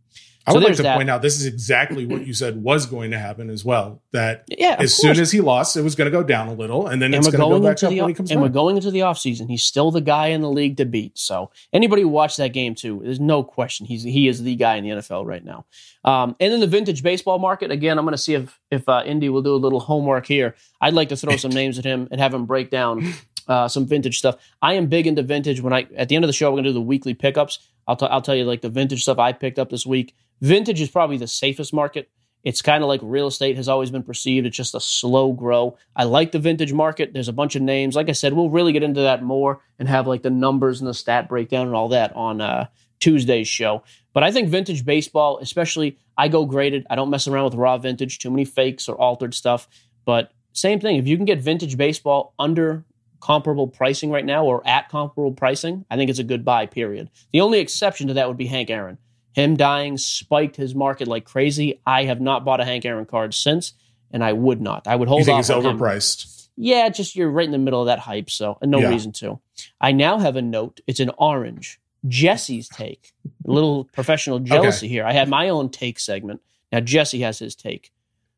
[0.45, 0.97] I So would like to that.
[0.97, 4.01] point out this is exactly what you said was going to happen as well.
[4.11, 6.87] That Yeah, as soon as he lost, it was going to go down a little,
[6.87, 8.49] and then and it's going to go back up the when he comes and we're
[8.49, 9.49] going into the offseason.
[9.49, 11.17] He's still the guy in the league to beat.
[11.17, 14.75] So anybody who watched that game too, there's no question he's he is the guy
[14.75, 15.65] in the NFL right now.
[16.03, 17.97] Um, and then the vintage baseball market again.
[17.97, 20.55] I'm going to see if if uh, Indy will do a little homework here.
[20.81, 23.13] I'd like to throw some names at him and have him break down
[23.47, 24.37] uh, some vintage stuff.
[24.61, 25.61] I am big into vintage.
[25.61, 27.59] When I at the end of the show, we're to do the weekly pickups.
[27.87, 30.15] I'll t- I'll tell you like the vintage stuff I picked up this week.
[30.41, 32.09] Vintage is probably the safest market.
[32.43, 34.45] It's kind of like real estate has always been perceived.
[34.45, 35.77] It's just a slow grow.
[35.95, 37.13] I like the vintage market.
[37.13, 37.95] There's a bunch of names.
[37.95, 40.87] Like I said, we'll really get into that more and have like the numbers and
[40.87, 42.67] the stat breakdown and all that on uh,
[42.99, 43.83] Tuesday's show.
[44.13, 46.85] But I think vintage baseball, especially, I go graded.
[46.89, 49.69] I don't mess around with raw vintage, too many fakes or altered stuff.
[50.05, 50.97] But same thing.
[50.97, 52.83] If you can get vintage baseball under
[53.23, 57.09] comparable pricing right now or at comparable pricing, I think it's a good buy, period.
[57.31, 58.97] The only exception to that would be Hank Aaron.
[59.31, 61.79] Him dying spiked his market like crazy.
[61.85, 63.71] I have not bought a Hank Aaron card since,
[64.11, 64.87] and I would not.
[64.87, 65.77] I would hold You think off it's on him.
[65.79, 66.49] overpriced?
[66.57, 68.89] Yeah, just you're right in the middle of that hype, so and no Yeah.
[68.89, 69.39] reason to.
[69.79, 70.81] I now have a note.
[70.85, 71.79] It's an orange.
[72.07, 73.13] Jesse's take.
[73.47, 75.05] A little professional jealousy here.
[75.05, 76.41] I had my own take segment.
[76.73, 77.91] Now Jesse has his take.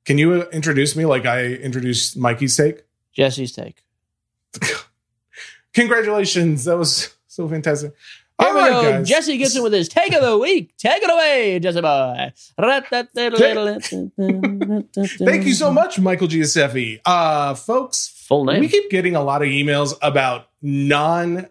[0.06, 2.84] Can you introduce me like I introduced Mikey's take?
[3.12, 3.82] Jesse's take.
[5.73, 7.93] Congratulations, that was so fantastic.
[8.39, 8.81] Here All we right, go.
[8.91, 9.07] guys.
[9.07, 10.75] Jesse gets in with his take of the week.
[10.77, 12.31] Take it away, Jesse boy.
[15.25, 17.01] Thank you so much, Michael Giuseppe.
[17.05, 18.59] Uh, folks, Full name.
[18.59, 21.47] we keep getting a lot of emails about non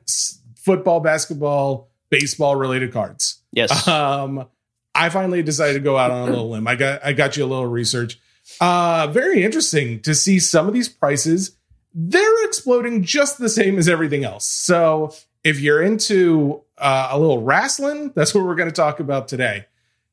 [0.57, 3.41] football, basketball, baseball related cards.
[3.53, 3.87] yes.
[3.89, 4.47] Um,
[4.95, 6.69] I finally decided to go out on a little limb.
[6.69, 8.21] I got I got you a little research.
[8.61, 11.57] Uh, very interesting to see some of these prices.
[11.95, 14.47] They're exploding just the same as everything else.
[14.47, 19.29] So if you're into uh, a little wrestling, that's what we're going to talk about
[19.29, 19.67] today.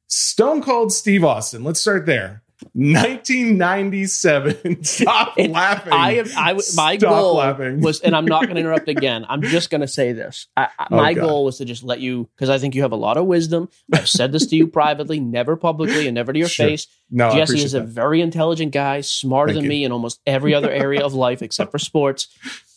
[0.08, 1.63] Stone Cold Steve Austin.
[1.63, 2.44] Let's start there.
[2.74, 4.84] 1997.
[4.84, 5.93] Stop laughing.
[5.93, 6.26] I am.
[6.36, 7.82] I my Stop goal laughing.
[7.82, 9.26] was, and I'm not going to interrupt again.
[9.30, 10.47] I'm just going to say this.
[10.56, 11.21] I, I, Oh, my God.
[11.28, 13.69] goal was to just let you, because I think you have a lot of wisdom.
[13.93, 16.67] I've said this to you privately, never publicly, and never to your Sure.
[16.67, 16.88] face.
[17.10, 17.88] no, Jesse is a that.
[17.88, 19.69] very intelligent guy, smarter Thank than you.
[19.69, 22.28] me in almost every other area of life except for sports.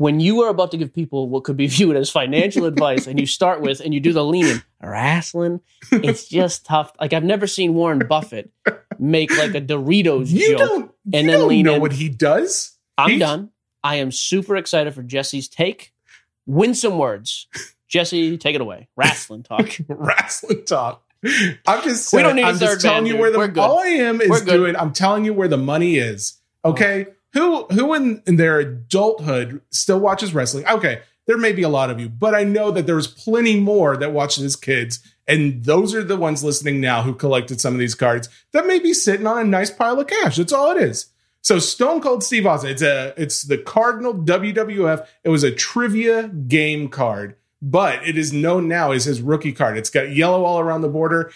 [0.00, 3.20] When you are about to give people what could be viewed as financial advice, and
[3.20, 5.60] you start with and you do the leaning wrestling,
[5.92, 6.90] it's just tough.
[6.98, 8.50] Like I've never seen Warren Buffett
[8.98, 10.70] make like a Doritos You joke.
[10.72, 11.80] and you then don't lean know in.
[11.82, 12.78] what he does.
[12.96, 13.50] I'm He- done.
[13.84, 15.92] I am super excited for Jesse's take.
[16.46, 17.46] Win some words.
[17.86, 18.88] Jesse, take it away.
[18.96, 19.68] Wrestling talk.
[19.88, 21.02] wrestling talk.
[21.66, 23.78] I'm just We don't need a I'm just third telling man, you where the all
[23.80, 24.76] I am is doing.
[24.76, 26.38] I'm telling you where the money is.
[26.64, 30.66] Okay, who who in, in their adulthood still watches wrestling?
[30.66, 33.96] Okay, there may be a lot of you, but I know that there's plenty more
[33.96, 37.78] that watched as kids, and those are the ones listening now who collected some of
[37.80, 40.36] these cards that may be sitting on a nice pile of cash.
[40.36, 41.06] That's all it is.
[41.42, 45.06] So Stone Cold Steve Austin, it's a it's the Cardinal WWF.
[45.24, 49.78] It was a trivia game card, but it is known now as his rookie card.
[49.78, 51.32] It's got yellow all around the border.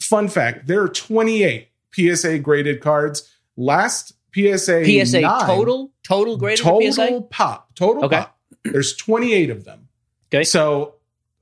[0.00, 3.30] Fun fact: there are 28 PSA graded cards.
[3.56, 5.90] Last PSA PSA 9 total?
[6.04, 7.20] Total graded for total PSA?
[7.30, 8.16] pop total Okay.
[8.18, 8.38] pop.
[8.64, 9.88] There's 28 of them.
[10.32, 10.44] Okay.
[10.44, 10.94] So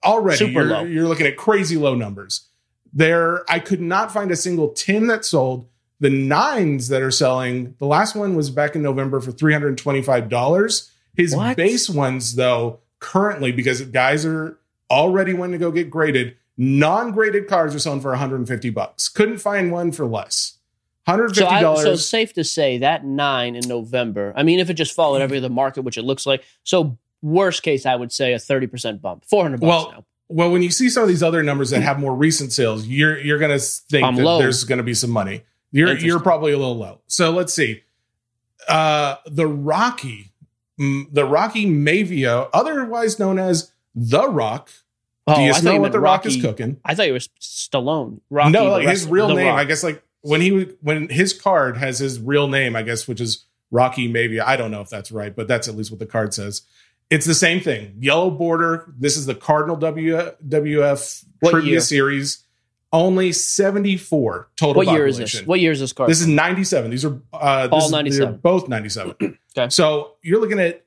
[0.04, 0.84] already Super you're, low.
[0.84, 2.48] you're looking at crazy low numbers.
[2.92, 5.66] There, I could not find a single 10 that sold.
[6.00, 10.90] The nines that are selling, the last one was back in November for $325.
[11.16, 11.56] His What?
[11.56, 14.58] base ones, though, currently, because guys are
[14.90, 19.08] already wanting to go get graded, non-graded cards are selling for 150 bucks.
[19.08, 20.58] Couldn't find one for less.
[21.06, 21.34] $150.
[21.34, 24.32] So, so it's safe to say that nine in November.
[24.36, 26.42] I mean, if it just followed every other market, which it looks like.
[26.62, 30.04] So worst case, I would say a thirty percent bump, four hundred bucks Well, now.
[30.28, 33.18] Well, when you see some of these other numbers that have more recent sales, you're
[33.18, 34.38] you're going to think I'm that low.
[34.38, 35.42] there's going to be some money.
[35.70, 37.00] You're you're probably a little low.
[37.06, 37.82] So let's see.
[38.68, 40.32] Uh the Rocky
[40.80, 44.70] mm, the Rocky Maivia, otherwise known as the Rock.
[45.26, 46.80] Oh, Do you I thought know what meant the Rock Rocky- is cooking?
[46.84, 48.20] I thought it was Stallone.
[48.30, 49.48] Rocky, no, like his real name.
[49.48, 49.58] Rock.
[49.58, 53.20] I guess like when he when his card has his real name, I guess, which
[53.20, 56.06] is Rocky Maivia I don't know if that's right, but that's at least what the
[56.06, 56.62] card says.
[57.10, 57.96] It's the same thing.
[58.00, 58.92] Yellow border.
[58.98, 61.80] This is the Cardinal WWF What Trivia year?
[61.80, 62.42] Series.
[62.90, 65.42] Only 74 total What year is this?
[65.42, 66.08] What year is this card?
[66.08, 66.90] This is 97.
[66.90, 68.38] These are uh, All 97.
[68.38, 69.38] Both 97.
[69.56, 69.68] Okay.
[69.70, 70.84] So you're looking at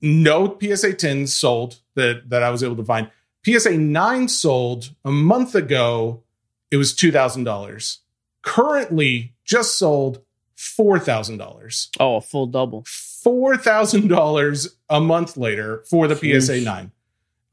[0.00, 3.08] no PSA 10s sold that that I was able to find.
[3.46, 6.24] PSA 9 sold a month ago.
[6.72, 7.98] It was $2,000.
[8.42, 10.20] Currently just sold
[10.56, 11.88] $4,000.
[12.00, 12.82] oh, a full double.
[12.82, 16.90] $4,000 a month later for the PSA 9.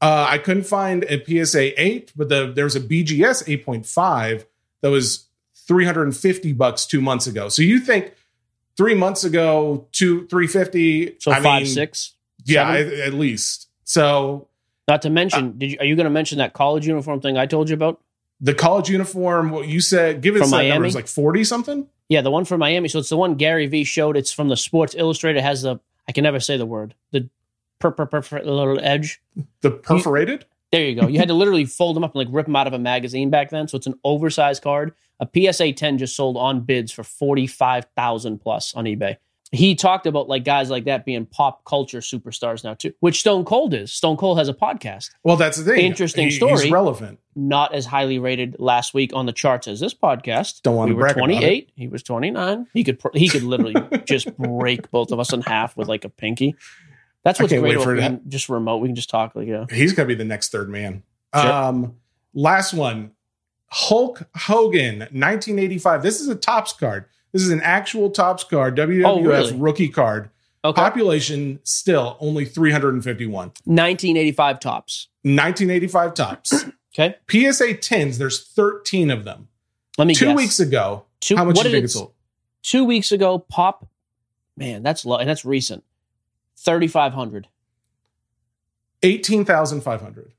[0.02, 4.46] Uh, I couldn't find a PSA 8, but the, there was a BGS 8.5
[4.80, 5.26] that was
[5.66, 7.48] 350 bucks two months ago.
[7.48, 8.14] So you think
[8.76, 11.16] three months ago, two, 350.
[11.18, 12.14] So I five mean, six.
[12.44, 13.68] Yeah, at, at least.
[13.84, 14.48] So
[14.88, 17.36] Not to Uh, mention, did you are you going to mention that college uniform thing
[17.36, 18.00] I told you about?
[18.40, 20.70] The college uniform, what you said, give it From Miami?
[20.70, 21.86] number, it's like 40 something.
[22.08, 22.88] Yeah, the one from Miami.
[22.88, 24.16] So it's the one Gary V showed.
[24.16, 25.40] It's from the Sports Illustrated.
[25.40, 27.28] It has the I can never say the word the
[27.78, 29.20] per per per, little edge.
[29.60, 30.44] The perforated.
[30.72, 31.06] There you go.
[31.06, 33.30] You had to literally fold them up and like rip them out of a magazine
[33.30, 33.68] back then.
[33.68, 34.94] So it's an oversized card.
[35.20, 39.16] A PSA 10 just sold on bids for 45,000 plus on eBay.
[39.52, 43.44] He talked about like guys like that being pop culture superstars now too, which Stone
[43.44, 43.90] Cold is.
[43.92, 45.84] Stone Cold has a podcast, Well, that's the thing.
[45.84, 46.62] Interesting He- story.
[46.62, 47.18] He's relevant.
[47.34, 50.62] not as highly rated last week on the charts as this podcast.
[50.62, 51.72] Don't wanna we were 28.
[51.74, 52.68] He was 29.
[52.74, 56.08] He could he could literally just break both of us in half with like a
[56.10, 56.54] pinky.
[57.24, 58.08] That's what's great for about that.
[58.22, 58.78] being just remote.
[58.78, 59.66] We can just talk like yeah.
[59.70, 61.02] He's going to be the next third man.
[61.34, 61.52] Sure.
[61.52, 61.96] Um,
[62.34, 63.10] last one
[63.72, 66.02] Hulk Hogan, 1985.
[66.02, 67.06] This is a Topps card.
[67.32, 69.52] This is an actual Topps card, WWF Oh, really?
[69.56, 70.30] rookie card.
[70.64, 70.80] Okay.
[70.80, 73.32] Population still only 351.
[73.64, 75.08] 1985 Topps.
[75.22, 76.64] 1985 Topps.
[76.92, 77.14] Okay.
[77.30, 79.46] PSA 10s, there's 13 of them.
[79.96, 80.36] Let me Two guess.
[80.36, 82.12] weeks ago, Two, how much what do you think it sold?
[82.64, 83.86] Two weeks ago, pop.
[84.56, 85.84] Man, that's low, and that's recent.
[86.56, 87.46] Thirty five hundred.
[89.04, 90.32] 18,500.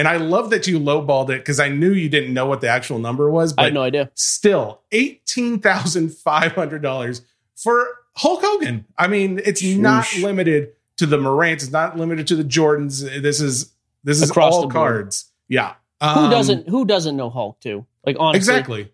[0.00, 2.68] And I love that you lowballed it because I knew you didn't know what the
[2.68, 4.10] actual number was, But I had no idea.
[4.14, 7.20] still $18,500
[7.56, 7.86] for
[8.16, 8.86] Hulk Hogan.
[8.96, 13.02] I mean, it's not limited to the Morants, it's not limited to the Jordans.
[13.22, 15.26] This is this is Across all cards.
[15.48, 15.74] Yeah.
[16.02, 16.68] Who Um, doesn't?
[16.70, 17.84] Who doesn't know Hulk too?
[18.06, 18.90] Like honestly, Exactly.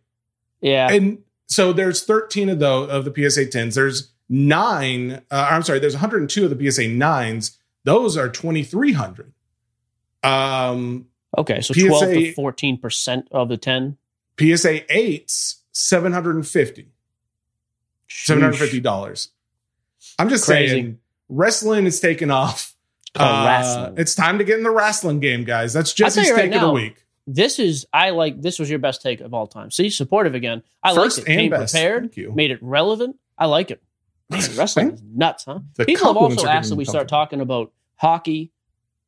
[0.60, 0.90] Yeah.
[0.90, 3.74] And so there's 13 of those of the PSA 10s.
[3.74, 5.22] There's nine.
[5.30, 5.78] Uh, I'm sorry.
[5.78, 7.56] There's 102 of the PSA 9s.
[7.84, 9.32] Those are 2,300.
[10.26, 11.06] Um,
[11.38, 13.96] okay, so PSA twelve to fourteen percent of the ten.
[14.38, 16.88] PSA 8s 750.
[18.08, 19.28] $750.
[20.18, 20.68] I'm just Crazy.
[20.74, 22.74] saying, wrestling is taking off.
[23.14, 23.94] Uh, wrestling.
[23.96, 25.72] It's time to get in the wrestling game, guys.
[25.72, 27.02] That's Jesse's right take of now, the week.
[27.26, 28.42] This is I like.
[28.42, 29.70] This was your best take of all time.
[29.70, 30.62] See, supportive again.
[30.82, 31.26] I liked it.
[31.26, 31.72] and Came best.
[31.72, 32.02] prepared.
[32.02, 32.32] Thank you.
[32.32, 33.16] Made it relevant.
[33.38, 33.82] I like it.
[34.28, 35.60] Man, wrestling is nuts, huh?
[35.76, 38.52] The People have also asked that we start talking about hockey,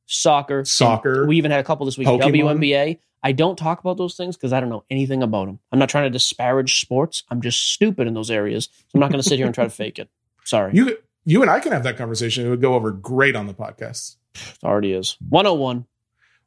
[0.08, 1.26] soccer, Soccer.
[1.26, 2.08] We even had a couple this week.
[2.08, 2.32] Pokemon.
[2.58, 2.98] WNBA.
[3.22, 5.58] I don't talk about those things because I don't know anything about them.
[5.72, 7.24] I'm not trying to disparage sports.
[7.30, 8.68] I'm just stupid in those areas.
[8.72, 10.08] So I'm not going to sit here and try to fake it.
[10.44, 12.46] Sorry, You you and I can have that conversation.
[12.46, 14.16] It would go over great on the podcast.
[14.34, 15.84] it already is 101.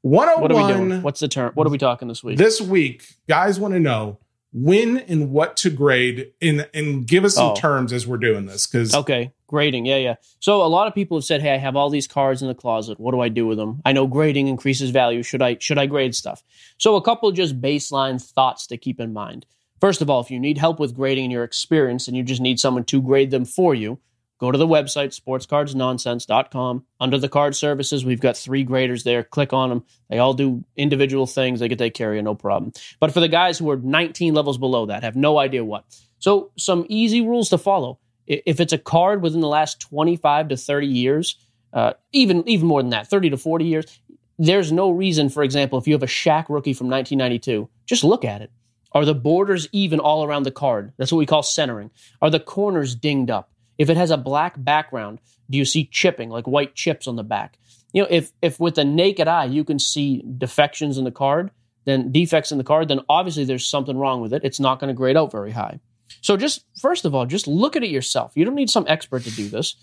[0.01, 1.01] 101 What are we doing?
[1.03, 1.51] What's the term?
[1.53, 2.37] What are we talking this week?
[2.37, 4.17] this week, guys want to know
[4.53, 7.55] when and what to grade and and give us some Oh.
[7.55, 9.85] terms as we're doing this because Okay, grading.
[9.85, 10.15] Yeah, yeah.
[10.39, 12.55] So a lot of people have said, "Hey, I have all these cards in the
[12.55, 12.99] closet.
[12.99, 13.81] What do I do with them?
[13.85, 15.21] I know grading increases value.
[15.21, 16.43] Should I should I grade stuff?"
[16.79, 19.45] So a couple just baseline thoughts to keep in mind.
[19.79, 22.41] First of all, if you need help with grading and you're experienced and you just
[22.41, 23.99] need someone to grade them for you,
[24.39, 26.85] go to the website sportscardsnonsense.com.
[26.99, 29.23] Under the card services, we've got three graders there.
[29.23, 29.83] Click on them.
[30.09, 31.59] They all do individual things.
[31.59, 32.73] They get take care of you, no problem.
[32.99, 35.85] But for the guys who are 19 levels below that, have no idea what.
[36.19, 37.99] So some easy rules to follow.
[38.27, 41.35] If it's a card within the last 25 to 30 years,
[41.73, 43.99] uh, even even more than that, 30 to 40 years,
[44.37, 48.25] there's no reason, for example, if you have a Shaq rookie from 1992, just look
[48.25, 48.51] at it.
[48.93, 50.91] Are the borders even all around the card?
[50.97, 51.91] That's what we call centering.
[52.21, 53.51] Are the corners dinged up?
[53.77, 57.23] If it has a black background, do you see chipping, like white chips on the
[57.23, 57.57] back?
[57.93, 61.51] You know, if if with the naked eye you can see defections in the card,
[61.85, 64.43] then defects in the card, then obviously there's something wrong with it.
[64.43, 65.79] It's not going to grade out very high.
[66.21, 68.33] So just first of all, just look at it yourself.
[68.35, 69.75] You don't need some expert to do this.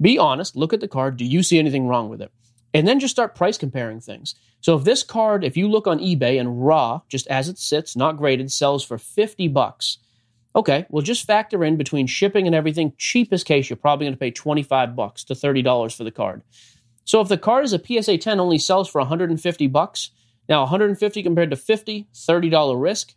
[0.00, 1.16] Be honest, look at the card.
[1.16, 2.32] Do you see anything wrong with it?
[2.72, 4.34] And then just start price comparing things.
[4.60, 7.94] So if this card, if you look on eBay and raw, just as it sits,
[7.94, 9.98] not graded, sells for 50 bucks,
[10.56, 12.92] Okay, well, just factor in between shipping and everything.
[12.96, 16.42] Cheapest case, you're probably going to pay 25 bucks to $30 for the card.
[17.04, 20.10] So if the card is a PSA 10 only sells for 150 bucks,
[20.48, 23.14] now 150 compared to 50, $30 risk,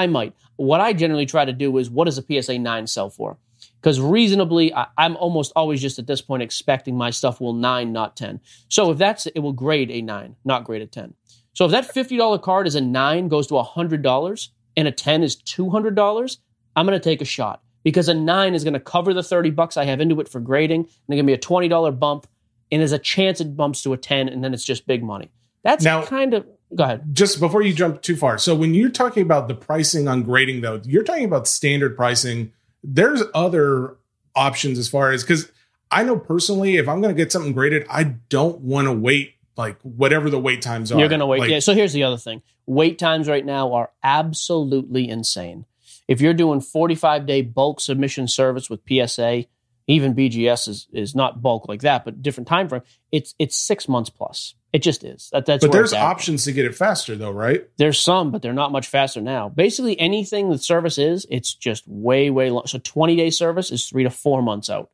[0.00, 0.34] I might.
[0.56, 3.38] What I generally try to do is what does a PSA 9 sell for?
[3.80, 7.92] Because reasonably, I, am almost always just at this point expecting my stuff will 9,
[7.92, 8.40] not 10.
[8.68, 11.14] So if that's, it will grade a 9, not grade a 10.
[11.52, 15.36] So if that $50 card is a 9 goes to $100 and a 10 is
[15.36, 16.38] $200,
[16.76, 19.50] I'm going to take a shot because a 9 is going to cover the 30
[19.50, 22.26] bucks I have into it for grading and going to be a $20 bump
[22.70, 25.30] and there's a chance it bumps to a 10 and then it's just big money.
[25.62, 27.04] That's now, kind of go ahead.
[27.12, 28.38] Just before you jump too far.
[28.38, 32.52] So when you're talking about the pricing on grading though, you're talking about standard pricing.
[32.82, 33.96] There's other
[34.34, 35.50] options as far as cuz
[35.90, 39.34] I know personally if I'm going to get something graded, I don't want to wait
[39.56, 40.98] like whatever the wait times are.
[40.98, 41.40] You're going to wait.
[41.40, 42.42] Like, yeah, so here's the other thing.
[42.66, 45.66] Wait times right now are absolutely insane.
[46.08, 49.46] If you're doing 45 day bulk submission service with PSA,
[49.86, 52.82] even BGS is is not bulk like that, but different time frame.
[53.10, 54.54] It's it's six months plus.
[54.72, 55.30] It just is.
[55.32, 57.68] That, that's but there's options to get it faster, though, right?
[57.76, 59.48] There's some, but they're not much faster now.
[59.48, 62.66] Basically, anything the service is, it's just way way long.
[62.66, 64.90] So 20 day service is three to four months out.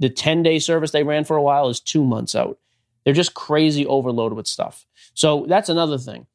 [0.00, 2.58] The 10 day service they ran for a while is two months out.
[3.04, 4.86] They're just crazy overloaded with stuff.
[5.14, 6.26] So that's another thing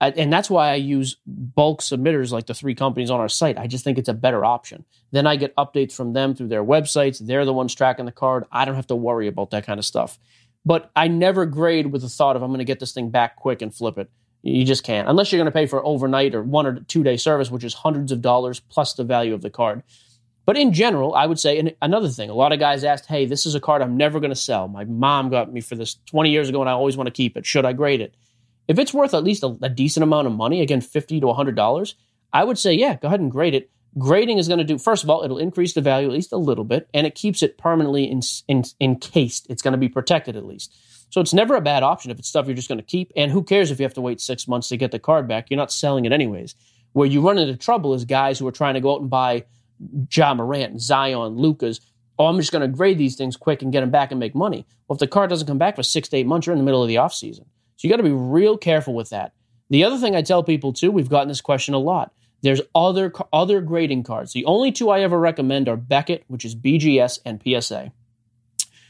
[0.00, 3.58] and that's why I use bulk submitters like the three companies on our site.
[3.58, 4.84] I just think it's a better option.
[5.12, 7.24] Then I get updates from them through their websites.
[7.24, 8.44] They're the ones tracking the card.
[8.50, 10.18] I don't have to worry about that kind of stuff.
[10.64, 13.36] But I never grade with the thought of I'm going to get this thing back
[13.36, 14.10] quick and flip it.
[14.42, 17.16] You just can't, unless you're going to pay for overnight or one or two day
[17.16, 19.82] service, which is hundreds of dollars plus the value of the card.
[20.46, 23.24] But in general, I would say, and another thing, a lot of guys asked, hey,
[23.24, 24.68] this is a card I'm never going to sell.
[24.68, 27.38] My mom got me for this 20 years ago and I always want to keep
[27.38, 27.46] it.
[27.46, 28.14] Should I grade it?
[28.66, 31.94] If it's worth at least a, a decent amount of money, again, 50 to $100,
[32.32, 33.70] I would say, yeah, go ahead and grade it.
[33.96, 36.36] Grading is going to do, first of all, it'll increase the value at least a
[36.36, 39.46] little bit, and it keeps it permanently in, in, encased.
[39.48, 40.74] It's going to be protected at least.
[41.10, 43.12] So it's never a bad option if it's stuff you're just going to keep.
[43.14, 45.48] And who cares if you have to wait six months to get the card back?
[45.48, 46.56] You're not selling it anyways.
[46.92, 49.44] Where you run into trouble is guys who are trying to go out and buy
[50.12, 51.80] Ja Morant, Zion, Lukas.
[52.18, 54.34] Oh, I'm just going to grade these things quick and get them back and make
[54.34, 54.66] money.
[54.88, 56.64] Well, if the card doesn't come back for six to eight months, you're in the
[56.64, 57.44] middle of the offseason.
[57.76, 59.32] So you got to be real careful with that.
[59.70, 62.12] The other thing I tell people too, we've gotten this question a lot.
[62.42, 64.32] There's other other grading cards.
[64.32, 67.92] The only two I ever recommend are Beckett, which is BGS, and PSA.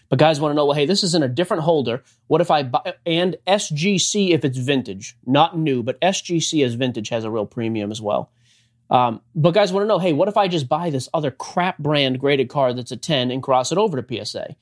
[0.09, 2.03] But guys want to know, well, hey, this is in a different holder.
[2.27, 7.09] What if I buy and SGC if it's vintage, not new, but SGC as vintage
[7.09, 8.31] has a real premium as well.
[8.91, 11.79] Um, but guys want to know, hey, what if I just buy this other crap
[11.79, 14.57] brand graded card that's a 10 and cross it over to PSA?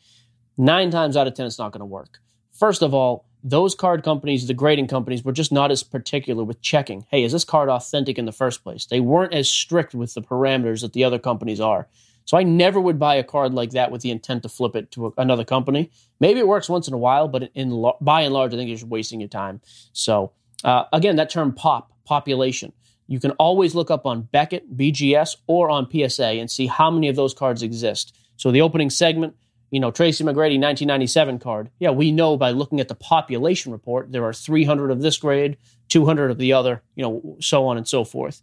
[0.57, 2.21] Nine times out of 10, it's not going to work.
[2.53, 6.61] First of all, those card companies, the grading companies, were just not as particular with
[6.61, 7.07] checking.
[7.11, 8.87] Hey, is this card authentic in the first place?
[8.87, 11.89] They weren't as strict with the parameters that the other companies are.
[12.25, 14.93] So I never would buy a card like that with the intent to flip it
[14.93, 15.91] to another company.
[16.21, 18.77] Maybe it works once in a while, but in by and large, I think you're
[18.77, 19.61] just wasting your time.
[19.93, 22.73] So uh, again, that term "pop" population.
[23.09, 27.09] You can always look up on Beckett, BGS, or on PSA and see how many
[27.09, 28.17] of those cards exist.
[28.37, 29.37] So the opening segment,
[29.73, 31.71] you know, Tracy McGrady 1997 card.
[31.81, 35.57] Yeah, we know by looking at the population report, there are 300 of this grade,
[35.89, 38.43] 200 of the other, you know, so on and so forth.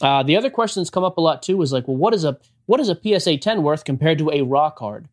[0.00, 2.24] Uh, the other question that's come up a lot too is like, well, what is
[2.24, 5.08] a what is a PSA 10 worth compared to a raw card?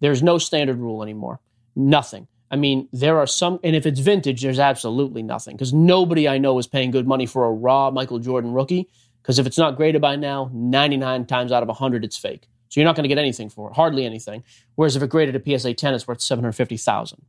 [0.00, 1.40] There's no standard rule anymore.
[1.76, 2.26] Nothing.
[2.50, 6.38] I mean, there are some, and if it's vintage, there's absolutely nothing because nobody I
[6.38, 8.88] know is paying good money for a raw Michael Jordan rookie.
[9.20, 12.48] Because if it's not graded by now, 99 times out of 100, it's fake.
[12.76, 14.44] So you're not going to get anything for it, hardly anything.
[14.74, 17.22] Whereas if it graded a PSA 10, it's worth 750,000.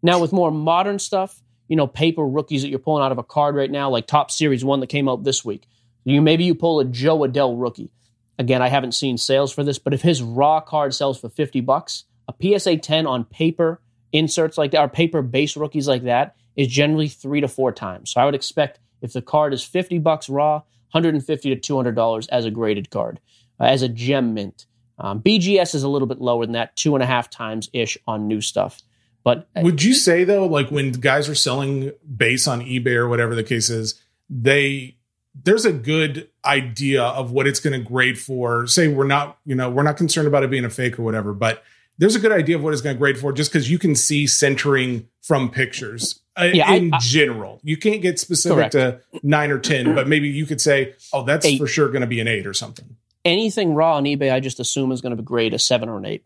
[0.00, 3.24] Now with more modern stuff, you know, paper rookies that you're pulling out of a
[3.24, 5.66] card right now, like Topps Series One that came out this week.
[6.04, 7.90] You maybe you pull a Jo Adell rookie.
[8.38, 11.62] Again, I haven't seen sales for this, but if his raw card sells for 50
[11.62, 13.80] bucks, a PSA 10 on paper
[14.12, 18.12] inserts like that, or paper base rookies like that, is generally three to four times.
[18.12, 20.62] So I would expect if the card is 50 bucks raw,
[20.92, 23.18] 150 to $200 as a graded card,
[23.58, 24.66] uh, as a gem mint.
[25.02, 27.98] Um, BGS is a little bit lower than that, two and a half times ish
[28.06, 28.80] on new stuff.
[29.24, 33.08] But uh, would you say though, like when guys are selling base on eBay or
[33.08, 34.00] whatever the case is,
[34.30, 34.96] they
[35.44, 38.66] there's a good idea of what it's going to grade for.
[38.66, 41.32] Say we're not, you know, we're not concerned about it being a fake or whatever,
[41.32, 41.62] but
[41.98, 43.94] there's a good idea of what it's going to grade for just because you can
[43.94, 47.60] see centering from pictures uh, yeah, in I, I, general.
[47.62, 48.72] You can't get specific correct.
[48.72, 51.58] to nine or 10, but maybe you could say, oh, that's eight.
[51.58, 54.60] for sure going to be an eight or something anything raw on eBay, I just
[54.60, 56.24] assume is going to be grade a seven or an eight.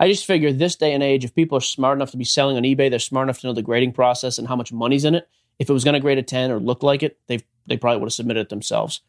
[0.00, 2.56] I just figure this day and age, if people are smart enough to be selling
[2.56, 5.14] on eBay, they're smart enough to know the grading process and how much money's in
[5.14, 5.28] it.
[5.58, 8.00] If it was going to grade a 10 or look like it, they they probably
[8.00, 9.00] would have submitted it themselves.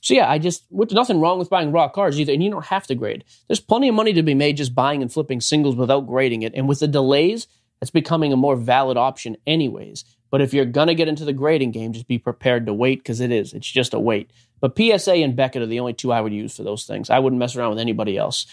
[0.00, 2.66] So yeah, I just with nothing wrong with buying raw cars either, and you don't
[2.66, 3.24] have to grade.
[3.46, 6.54] There's plenty of money to be made just buying and flipping singles without grading it,
[6.56, 7.46] and with the delays,
[7.80, 10.04] it's becoming a more valid option anyways.
[10.32, 13.20] But if you're gonna get into the grading game, just be prepared to wait because
[13.20, 13.52] it is.
[13.52, 14.32] It's just a wait.
[14.60, 17.10] But PSA and Beckett are the only two I would use for those things.
[17.10, 18.46] I wouldn't mess around with anybody else.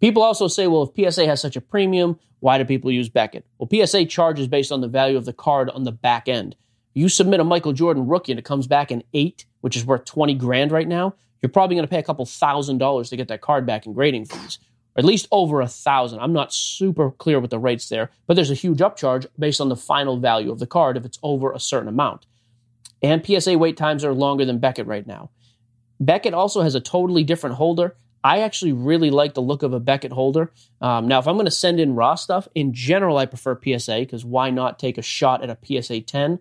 [0.00, 3.46] People also say, well, if PSA has such a premium, why do people use Beckett?
[3.58, 6.56] Well, PSA charges based on the value of the card on the back end.
[6.94, 10.04] You submit a Michael Jordan rookie and it comes back in eight, which is worth
[10.06, 13.28] 20 grand right now, you're probably going to pay a couple thousand dollars to get
[13.28, 14.58] that card back in grading fees,
[15.00, 16.20] at least over a thousand.
[16.20, 19.70] I'm not super clear with the rates there, but there's a huge upcharge based on
[19.70, 22.26] the final value of the card if it's over a certain amount.
[23.00, 25.30] And PSA wait times are longer than Beckett right now.
[26.00, 27.96] Beckett also has a totally different holder.
[28.22, 30.52] I actually really like the look of a Beckett holder.
[30.82, 34.00] Um, now, if I'm going to send in raw stuff, in general, I prefer PSA
[34.00, 36.40] because why not take a shot at a PSA 10?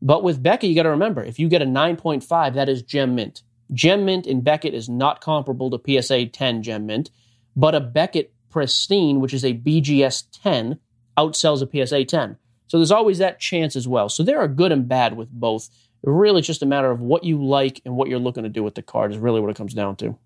[0.00, 3.16] But with Beckett, you got to remember if you get a 9.5, that is gem
[3.16, 3.42] mint.
[3.72, 7.10] Gem mint in Beckett is not comparable to PSA 10 gem mint,
[7.56, 10.78] but a Beckett pristine, which is a BGS 10,
[11.18, 12.36] outsells a PSA 10.
[12.68, 14.08] So there's always that chance as well.
[14.08, 15.68] So there are good and bad with both.
[16.02, 18.62] Really, it's just a matter of what you like and what you're looking to do
[18.62, 20.16] with the card is really what it comes down to.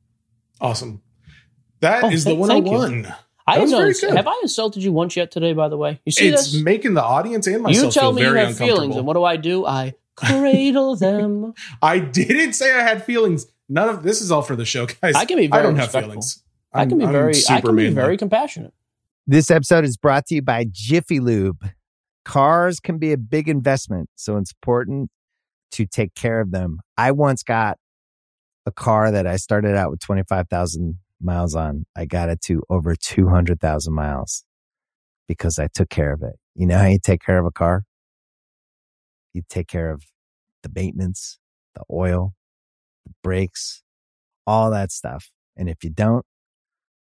[0.61, 1.01] Awesome.
[1.81, 2.73] That Oh, is the th- thank you.
[2.73, 3.15] 101.
[3.47, 4.17] I That was very good.
[4.17, 5.53] have I insulted you once yet today?
[5.55, 6.63] By the way, you see It's this?
[6.63, 9.15] making the audience and myself You tell feel me you very have feelings, and what
[9.15, 9.65] do I do?
[9.67, 11.55] I cradle them.
[11.83, 13.47] I didn't say I had feelings.
[13.69, 15.15] None of this is all for the show, guys.
[15.15, 16.23] I can be I don't have respectful.
[16.73, 16.87] Feelings.
[16.87, 17.95] I can be I'm- I'm very, I can be manly.
[17.95, 18.75] very compassionate.
[19.27, 21.69] This episode is brought to you by Jiffy Lube.
[22.25, 25.11] Cars can be a big investment, so it's important
[25.73, 26.81] to take care of them.
[26.97, 27.79] I once got
[28.67, 31.87] a car that I started out with 25,000 miles on.
[31.97, 34.45] I got it to over 200,000 miles
[35.29, 36.37] because I took care of it.
[36.55, 37.85] You know how you take care of a car?
[39.33, 40.03] You take care of
[40.63, 41.39] the maintenance,
[41.75, 42.35] the oil,
[43.07, 43.83] the brakes,
[44.47, 45.31] all that stuff.
[45.57, 46.27] And if you don't,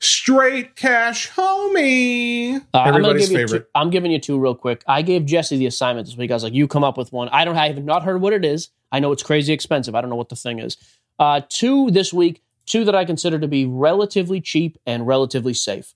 [0.00, 2.56] Straight cash homie.
[2.72, 3.60] Uh, I'm, Everybody's you favorite.
[3.60, 4.84] two, I'm giving you two real quick.
[4.86, 6.30] I gave Jesse the assignment this week.
[6.30, 7.28] I was like, you come up with one.
[7.30, 7.56] I don't.
[7.56, 8.68] I have not heard what it is.
[8.92, 9.94] I know it's crazy expensive.
[9.94, 10.76] I don't know what the thing is.
[11.18, 12.42] Uh, two this week.
[12.66, 15.94] Two that I consider to be relatively cheap and relatively safe.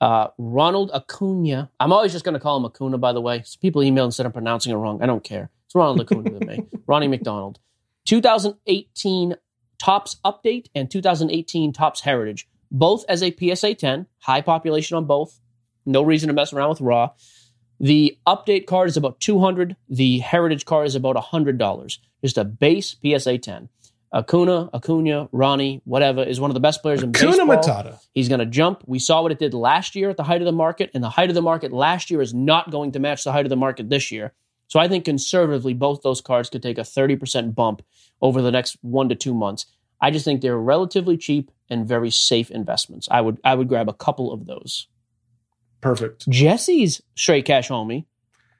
[0.00, 1.70] Uh, Ronald Acuna.
[1.78, 3.42] I'm always just going to call him Acuna, by the way.
[3.44, 5.02] So people email instead of pronouncing it wrong.
[5.02, 5.50] I don't care.
[5.66, 6.64] It's Ronald Acuna with me.
[6.86, 7.58] Ronnie McDonald.
[8.06, 9.36] 2018
[9.78, 12.48] Topps Update and 2018 Topps Heritage.
[12.70, 14.06] Both as a PSA 10.
[14.18, 15.40] High population on both.
[15.84, 17.10] No reason to mess around with Raw.
[17.78, 19.76] The update card is about 200.
[19.88, 21.98] The heritage card is about $100.
[22.22, 23.68] Just a base PSA 10.
[24.12, 27.46] Acuna, Acuna, Ronnie, whatever, is one of the best players in Kuna baseball.
[27.48, 27.98] Matata.
[28.14, 28.82] He's going to jump.
[28.86, 31.10] We saw what it did last year at the height of the market, and the
[31.10, 33.56] height of the market last year is not going to match the height of the
[33.56, 34.32] market this year.
[34.68, 37.82] So I think conservatively, both those cards could take a 30% bump
[38.22, 39.66] over the next one to two months.
[40.00, 43.08] I just think they're relatively cheap and very safe investments.
[43.10, 44.88] I would I would grab a couple of those.
[45.80, 46.28] Perfect.
[46.28, 48.04] Jesse's straight cash homie.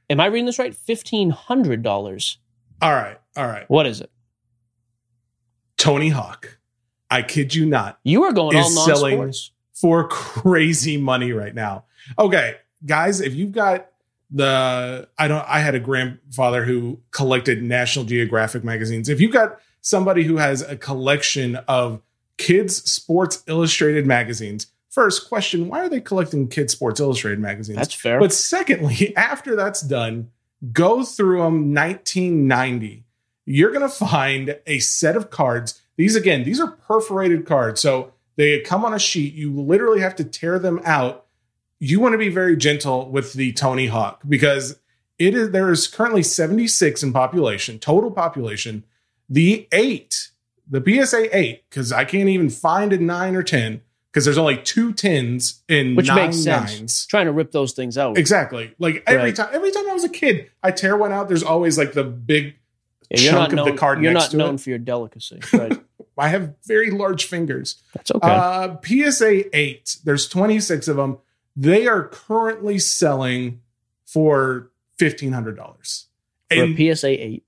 [0.08, 0.74] Am I reading this right?
[0.74, 2.38] Fifteen hundred dollars.
[2.80, 3.18] All right.
[3.36, 3.68] All right.
[3.68, 4.10] What is it?
[5.76, 6.58] Tony Hawk.
[7.10, 7.98] I kid you not.
[8.02, 9.32] You are going all selling-
[9.74, 11.84] for crazy money right now.
[12.18, 13.88] Okay, guys, if you've got
[14.30, 19.08] the I don't I had a grandfather who collected National Geographic magazines.
[19.08, 22.02] If you've got somebody who has a collection of
[22.38, 27.78] kids sports illustrated magazines, first question, why are they collecting kids sports illustrated magazines?
[27.78, 28.18] That's fair.
[28.18, 30.30] But secondly, after that's done,
[30.72, 33.06] go through them 1990
[33.46, 35.80] you're going to find a set of cards.
[35.96, 37.80] These, again, these are perforated cards.
[37.80, 39.32] So they come on a sheet.
[39.32, 41.26] You literally have to tear them out.
[41.78, 44.78] You want to be very gentle with the Tony Hawk because
[45.18, 48.84] it is there is currently 76 in population, total population.
[49.28, 50.30] The eight,
[50.68, 53.80] the PSA 8, because I can't even find a nine or 10
[54.12, 56.78] because there's only two tens in Which nine makes sense.
[56.78, 57.06] nines.
[57.06, 58.16] Trying to rip those things out.
[58.16, 58.74] Exactly.
[58.78, 59.36] Like every Right.
[59.36, 61.28] time, every time I was a kid, I tear one out.
[61.28, 62.54] There's always like the big
[63.10, 64.60] Yeah, chunk of known, the card You're next not to known it.
[64.62, 65.78] for your delicacy, right?
[66.18, 67.82] I have very large fingers.
[67.92, 68.26] That's okay.
[68.28, 71.18] Uh, PSA 8, there's 26 of them.
[71.54, 73.60] They are currently selling
[74.06, 76.06] for $1,500.
[76.48, 77.44] for And, a PSA eight.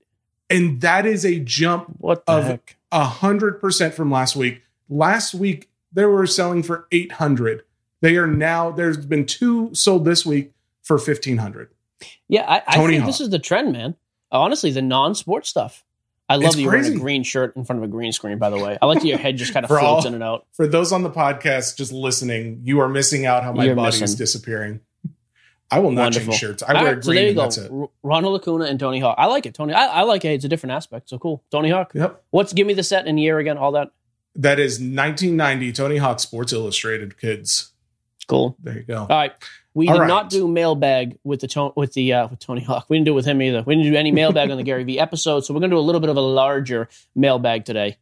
[0.49, 2.75] And that is a jump What the of- heck?
[2.91, 4.63] 100% from last week.
[4.89, 7.63] Last week, they were selling for 800
[8.01, 11.69] They are now, there's been two sold this week for 1500
[12.27, 13.07] Yeah, I, I think Hawk.
[13.07, 13.95] this is the trend, man.
[14.31, 15.83] Honestly, the non-sport stuff.
[16.27, 18.37] I love It's that you're wearing a green shirt in front of a green screen.
[18.37, 20.23] By the way, I like that your head just kind of floats all- in and
[20.23, 20.45] out.
[20.53, 24.01] For those on the podcast just listening, you are missing out how my You're body
[24.03, 24.81] is disappearing.
[25.71, 26.27] I will not Wonderful.
[26.33, 26.63] change shirts.
[26.63, 27.41] I All wear right, green so there you go.
[27.43, 27.71] that's it.
[28.03, 29.15] Ronald Acuna and Tony Hawk.
[29.19, 29.73] I like it, Tony.
[29.73, 30.29] I, I like it.
[30.29, 31.09] It's a different aspect.
[31.09, 31.91] So cool, Tony Hawk.
[31.93, 32.23] Yep.
[32.31, 33.57] What's give me the set and year again?
[33.57, 33.91] All that
[34.35, 37.71] That is 1990 Tony Hawk Sports Illustrated kids.
[38.27, 38.55] cool.
[38.63, 39.01] There you go.
[39.01, 39.33] All right,
[39.75, 40.07] we All did right.
[40.07, 42.87] not do mailbag with the to- with the uh, with Tony Hawk.
[42.89, 43.61] We didn't do it with him either.
[43.63, 45.45] We didn't do any mailbag on the Gary Vee episode.
[45.45, 47.97] So we're gonna do a little bit of a larger mailbag today.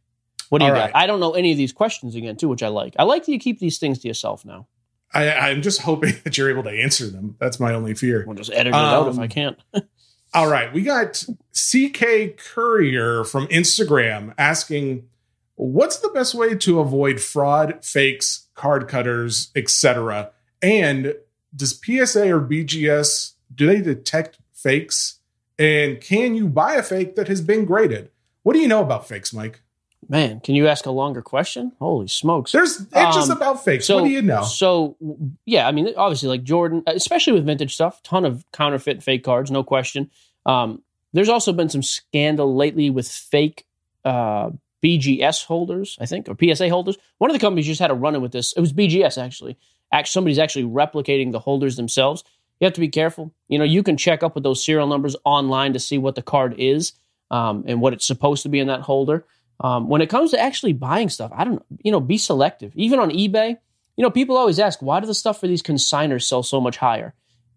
[0.48, 0.84] What do you All got?
[0.84, 0.92] right.
[0.94, 2.94] I don't know any of these questions again, too, which I like.
[2.98, 4.66] I like that you keep these things to yourself now.
[5.12, 7.36] I, I'm just hoping that you're able to answer them.
[7.38, 8.24] That's my only fear.
[8.26, 9.58] We'll just edit it out if Um, I can't.
[10.34, 15.08] All right, we got CK Courier from Instagram asking,
[15.54, 20.30] "What's the best way to avoid fraud, fakes, card cutters, etc.?
[20.60, 21.14] And
[21.56, 25.20] does PSA or BGS do they detect fakes?
[25.58, 28.10] And can you buy a fake that has been graded?
[28.42, 29.62] What do you know about fakes, Mike?
[30.08, 31.72] Man, can you ask a longer question?
[31.78, 32.52] Holy smokes.
[32.52, 33.86] There's it's just Um, about fakes.
[33.86, 34.42] So, what do you know?
[34.42, 34.96] So,
[35.44, 39.50] yeah, I mean, obviously, like Jordan, especially with vintage stuff, ton of counterfeit fake cards,
[39.50, 40.10] no question.
[40.46, 40.82] Um,
[41.12, 43.66] there's also been some scandal lately with fake
[44.04, 44.50] uh,
[44.82, 46.96] BGS holders, I think, or PSA holders.
[47.18, 48.52] One of the companies just had a run in with this.
[48.54, 49.56] It was BGS, actually.
[49.92, 52.24] Actually, somebody's actually replicating the holders themselves.
[52.60, 53.32] You have to be careful.
[53.48, 56.22] You know, you can check up with those serial numbers online to see what the
[56.22, 56.92] card is
[57.30, 59.24] um, and what it's supposed to be in that holder.
[59.60, 62.72] Um, when it comes to actually buying stuff, I don't know, you know, be selective.
[62.76, 63.56] Even on eBay,
[63.96, 66.76] you know, people always ask, why do the stuff for these consigners sell so much
[66.76, 67.14] higher?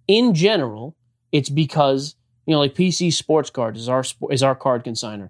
[0.08, 0.96] In general,
[1.32, 2.16] it's because,
[2.48, 5.30] you know, like PC Sports Card is our, is our card consigner.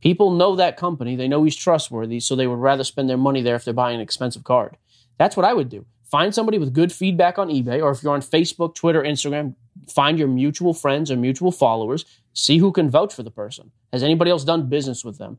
[0.00, 3.42] People know that company, they know he's trustworthy, so they would rather spend their money
[3.42, 4.76] there if they're buying an expensive card.
[5.18, 5.84] That's what I would do.
[6.04, 9.54] Find somebody with good feedback on eBay, or if you're on Facebook, Twitter, Instagram,
[9.90, 13.72] find your mutual friends or mutual followers, see who can vouch for the person.
[13.92, 15.38] Has anybody else done business with them?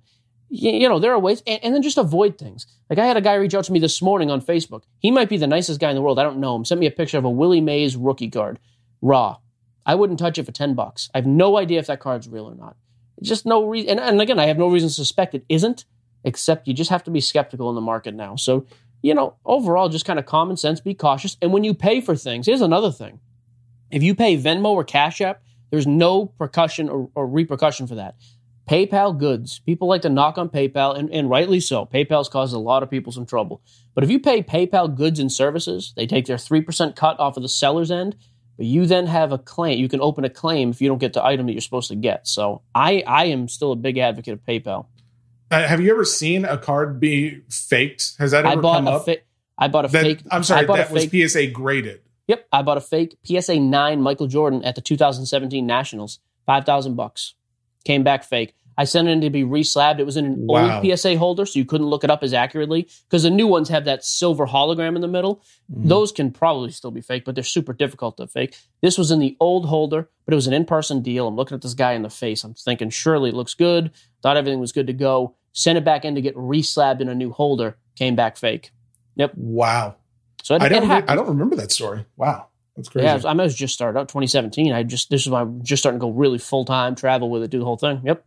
[0.50, 2.66] You, know, there are ways, and, and then just avoid things.
[2.89, 4.84] Like I had a guy reach out to me this morning on Facebook.
[5.00, 6.20] He might be the nicest guy in the world.
[6.20, 6.66] I don't know him.
[6.66, 8.60] Sent me a picture of a Willie Mays rookie card,
[9.02, 9.38] raw.
[9.86, 11.10] I wouldn't touch it for ten bucks.
[11.14, 12.76] I have no idea if that card's real or not.
[13.22, 13.91] Just no reason.
[13.91, 15.86] And, and again, I have no reason to suspect it isn't.
[16.24, 18.36] Except you just have to be skeptical in the market now.
[18.36, 18.66] So
[19.02, 20.82] you know, overall, just kind of common sense.
[20.82, 21.38] Be cautious.
[21.41, 23.20] And when you pay for things, here's another thing:
[23.91, 28.16] if you pay Venmo or Cash App, there's no percussion or, or repercussion for that.
[28.70, 29.57] PayPal goods.
[29.65, 31.88] People like to knock on PayPal, and, and rightly so.
[31.88, 33.63] PayPal's caused a lot of people some trouble.
[33.95, 37.41] But if you pay PayPal goods and services, they take their 3% cut off of
[37.41, 38.15] the seller's end,
[38.57, 39.80] but you then have a claim.
[39.80, 41.95] You can open a claim if you don't get the item that you're supposed to
[41.95, 42.28] get.
[42.28, 44.86] So I, I am still a big advocate of PayPal.
[45.49, 48.17] Uh, have you ever seen a card be faked?
[48.20, 49.05] Has that I ever bought come a up?
[49.05, 49.24] fake.
[49.57, 50.20] I bought a That- fake.
[50.30, 51.28] I'm sorry, I bought that was fake.
[51.28, 52.01] PSA graded.
[52.28, 56.93] Yep, I bought a fake PSA nine Michael Jordan at the 2017 Nationals, five thousand
[56.93, 57.34] bucks.
[57.86, 58.53] Came back fake.
[58.80, 60.00] I sent it in to be reslabbed.
[60.00, 60.78] It was in an Wow.
[60.78, 63.68] old PSA holder, so you couldn't look it up as accurately because the new ones
[63.68, 65.42] have that silver hologram in the middle.
[65.70, 65.90] Mm-hmm.
[65.90, 68.56] Those can probably still be fake, but they're super difficult to fake.
[68.82, 71.28] This was in the old holder, but it was an in-person deal.
[71.28, 72.46] I'm looking at this guy in the face.
[72.46, 73.92] I'm thinking, surely it looks good.
[74.24, 75.36] Thought everything was good to go.
[75.52, 77.76] Sent it back in to get reslabbed in a new holder.
[77.98, 78.72] Came back fake.
[79.18, 79.34] Yep.
[79.36, 79.96] Wow.
[80.42, 80.88] So it, I don't.
[80.88, 82.06] re- I don't remember that story.
[82.16, 83.04] Wow, that's crazy.
[83.06, 84.72] Yeah, I was, I was just started out 2017.
[84.72, 87.44] I just this is why I'm just starting to go really full time, travel with
[87.44, 88.00] it, do the whole thing.
[88.06, 88.24] Yep.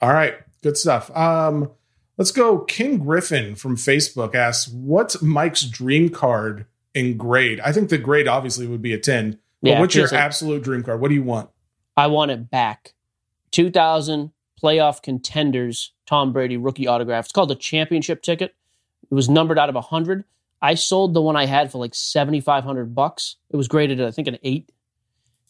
[0.00, 1.14] All right, good stuff.
[1.16, 1.70] Um,
[2.16, 2.58] let's go.
[2.60, 8.28] King Griffin from Facebook asks, "What's Mike's dream card in grade?" I think the grade
[8.28, 9.38] obviously would be a ten.
[9.62, 10.18] But Yeah, what's your PSA.
[10.18, 11.00] absolute dream card?
[11.00, 11.50] What do you want?
[11.96, 12.92] I want it back.
[13.52, 14.32] 2000
[14.62, 17.24] playoff contenders Tom Brady rookie autograph.
[17.24, 18.54] It's called the championship ticket.
[19.10, 20.24] It was numbered out of 100.
[20.60, 23.36] I sold the one I had for like 7500 bucks.
[23.50, 24.70] It was graded at I think an 8.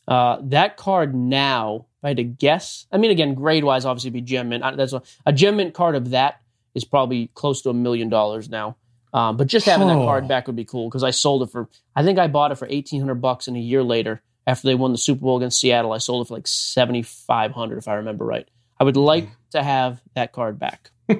[0.07, 4.21] Uh, that card now I had to guess, I mean, again, grade wise, obviously be
[4.21, 4.63] gem mint.
[4.77, 6.41] That's a, a gem mint card of that
[6.75, 8.77] is probably close to a million dollars now.
[9.13, 10.05] Um, but just having that Oh.
[10.05, 12.57] card back would be cool because I sold it for, I think I bought it
[12.57, 15.59] for eighteen hundred bucks, and a year later, after they won the Super Bowl against
[15.61, 18.47] Seattle, I sold it for like seventy five hundred, if I remember right.
[18.79, 20.91] I would like to have that card back.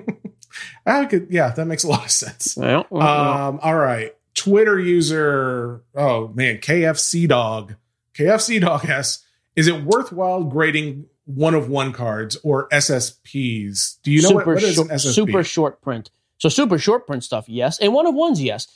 [0.87, 2.55] I could, yeah, that makes a lot of sense.
[2.57, 3.07] Well, well,
[3.49, 4.15] Um, all right.
[4.35, 7.77] Twitter user, oh man, KFC dog.
[8.15, 9.25] KFC dog asks,
[9.57, 14.01] is it worthwhile grading one of one cards or SSPs?
[14.03, 15.15] Do you know what, super what is an short, SSP?
[15.15, 16.11] super short print.
[16.39, 18.69] So super short print stuff, yes, and one of ones, yes.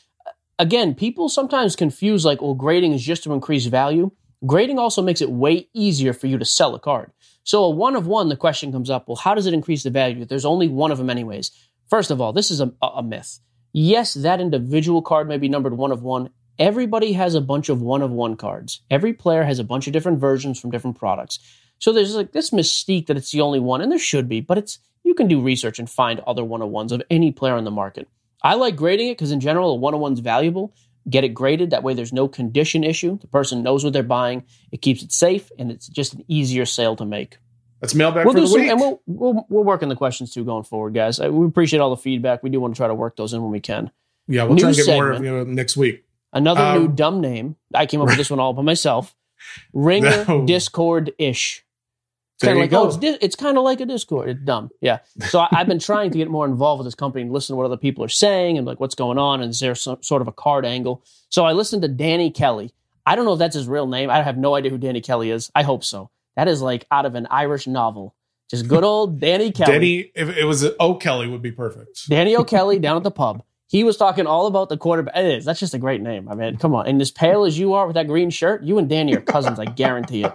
[0.58, 4.10] Again, people sometimes confuse like, well, grading is just to increase value.
[4.46, 7.12] Grading also makes it way easier for you to sell a card.
[7.44, 9.90] So a one of one, the question comes up, well, how does it increase the
[9.90, 10.24] value?
[10.24, 11.50] There's only one of them anyways.
[11.88, 13.40] First of all, this is a, a myth.
[13.72, 16.30] Yes, that individual card may be numbered one of one.
[16.60, 18.82] Everybody has a bunch of one of one cards.
[18.90, 21.38] Every player has a bunch of different versions from different products.
[21.78, 24.58] So there's like this mystique that it's the only one, and there should be, but
[24.58, 27.64] it's you can do research and find other one of ones of any player on
[27.64, 28.06] the market.
[28.42, 30.74] I like grading it because in general, a one of one's valuable.
[31.08, 31.70] Get it graded.
[31.70, 33.18] That way, there's no condition issue.
[33.18, 34.44] The person knows what they're buying.
[34.70, 37.38] It keeps it safe, and it's just an easier sale to make.
[37.80, 38.70] That's mailbag We'll for do the some, week.
[38.70, 41.18] and we'll, we'll we'll work on the questions too going forward, guys.
[41.18, 42.42] I, we appreciate all the feedback.
[42.42, 43.90] We do want to try to work those in when we can.
[44.28, 45.48] yeah, we'll try and new get more of segment.
[45.48, 46.04] you next week.
[46.32, 47.56] Another Um, new dumb name.
[47.74, 49.14] I came up with this one all by myself.
[49.72, 50.46] Ringer No.
[50.46, 51.64] Discord ish.
[52.42, 52.84] Kind of like go.
[52.84, 54.30] oh, it's, di- it's kind of like a Discord.
[54.30, 54.70] It's dumb.
[54.80, 55.00] Yeah.
[55.28, 57.56] So I, I've been trying to get more involved with this company and listen to
[57.58, 60.22] what other people are saying and like what's going on and is there some sort
[60.22, 61.02] of a card angle.
[61.28, 62.72] So I listened to Danny Kelly.
[63.04, 64.08] I don't know if that's his real name.
[64.08, 65.50] I have no idea who Danny Kelly is.
[65.54, 66.10] I hope so.
[66.36, 68.14] That is like out of an Irish novel.
[68.48, 69.72] Just good old Danny Kelly.
[69.72, 72.08] Danny, if it was O'Kelly, would be perfect.
[72.08, 73.42] Danny O'Kelly down at the pub.
[73.70, 75.16] He was talking all about the quarterback.
[75.16, 75.44] It is.
[75.44, 76.28] That's just a great name.
[76.28, 76.88] I mean, come on.
[76.88, 79.60] And as pale as you are with that green shirt, you and Danny are cousins.
[79.60, 80.32] I guarantee it.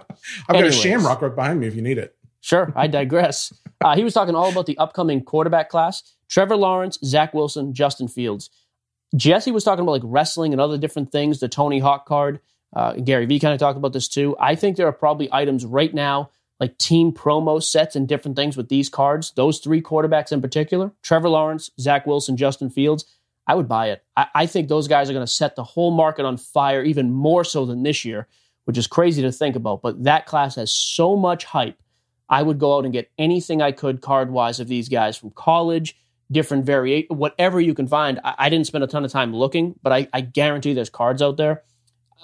[0.48, 2.16] I've got a shamrock right behind me if you need it.
[2.40, 3.52] Sure, I digress.
[3.84, 8.08] Uh, he was talking all about the upcoming quarterback class Trevor Lawrence, Zach Wilson, Justin
[8.08, 8.48] Fields.
[9.14, 12.40] Jesse was talking about like wrestling and other different things, the Tony Hawk card.
[12.74, 14.34] Uh, Gary Vee kind of talked about this too.
[14.40, 18.56] I think there are probably items right now, like team promo sets and different things
[18.56, 19.32] with these cards.
[19.32, 23.04] Those three quarterbacks in particular Trevor Lawrence, Zach Wilson, Justin Fields.
[23.46, 24.04] I would buy it.
[24.16, 27.12] I, I think those guys are going to set the whole market on fire even
[27.12, 28.28] more so than this year,
[28.64, 29.82] which is crazy to think about.
[29.82, 31.80] But that class has so much hype.
[32.28, 35.30] I would go out and get anything I could card wise of these guys from
[35.30, 35.96] college,
[36.30, 38.20] different variation, whatever you can find.
[38.24, 41.22] I, I didn't spend a ton of time looking, but I, I guarantee there's cards
[41.22, 41.62] out there.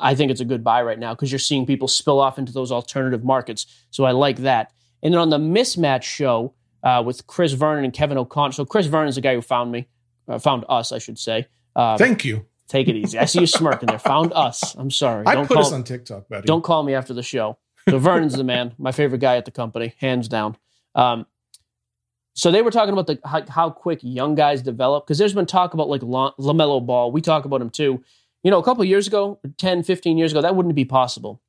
[0.01, 2.53] I think it's a good buy right now because you're seeing people spill off into
[2.53, 3.67] those alternative markets.
[3.91, 4.73] So I like that.
[5.03, 8.53] And then on the mismatch show uh, with Chris Vernon and Kevin O'Connor.
[8.53, 9.87] So Chris Vernon is the guy who found me,
[10.29, 11.47] uh, found us, I should say.
[11.77, 12.47] Um, Thank you.
[12.69, 13.19] take it easy.
[13.19, 13.99] I see you smirking there.
[13.99, 14.75] Found us.
[14.75, 15.25] I'm sorry.
[15.27, 16.47] I Don't put call- us on TikTok, buddy.
[16.47, 17.59] don't call me after the show.
[17.89, 20.57] So Vernon's the man, my favorite guy at the company, hands down.
[20.95, 21.27] Um,
[22.35, 25.47] so they were talking about the how, how quick young guys develop because there's been
[25.47, 27.13] talk about like La- LaMelo Ball.
[27.13, 28.03] We talk about him too.
[28.43, 31.41] You know, a couple years ago, 10, 15 years ago, that wouldn't be possible.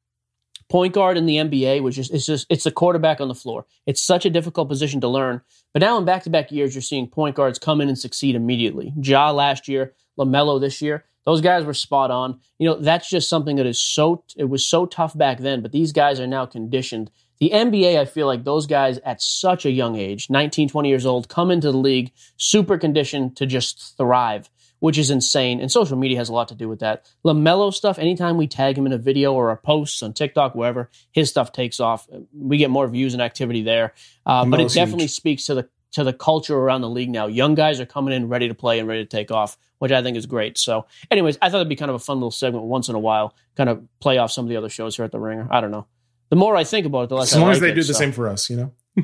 [0.74, 3.68] Point guard in the NBA was just it's just it's the quarterback on the floor.
[3.86, 5.42] It's such a difficult position to learn.
[5.72, 8.34] But now in back to back years, you're seeing point guards come in and succeed
[8.34, 8.92] immediately.
[9.00, 11.06] Ja last year, LaMelo this year.
[11.26, 12.40] Those guys were spot on.
[12.58, 15.74] You know, that's just something that is so it was so tough back then, but
[15.74, 17.12] these guys are now conditioned.
[17.38, 21.06] The NBA, I feel like those guys at such a young age, 19, 20 years
[21.06, 24.50] old, come into the league super conditioned to just thrive,
[24.84, 25.62] which is insane.
[25.62, 27.10] And social media has a lot to do with that.
[27.24, 30.90] LaMelo stuff, anytime we tag him in a video or a post on TikTok, wherever,
[31.14, 32.06] his stuff takes off.
[32.38, 33.94] We get more views and activity there.
[34.26, 35.12] Uh, but it definitely huge.
[35.12, 37.28] speaks to the to the culture around the league now.
[37.28, 40.04] Young guys are coming in ready to play and ready to take off, which I
[40.04, 40.58] think is great.
[40.58, 43.00] So, anyways, I thought it'd be kind of a fun little segment once in a
[43.00, 45.48] while, kind of play off some of the other shows here at the Ringer.
[45.50, 45.88] I don't know.
[46.30, 47.38] The more I think about it, the less I think.
[47.38, 48.00] As long I as they it, do the so.
[48.00, 48.74] same for us, you know?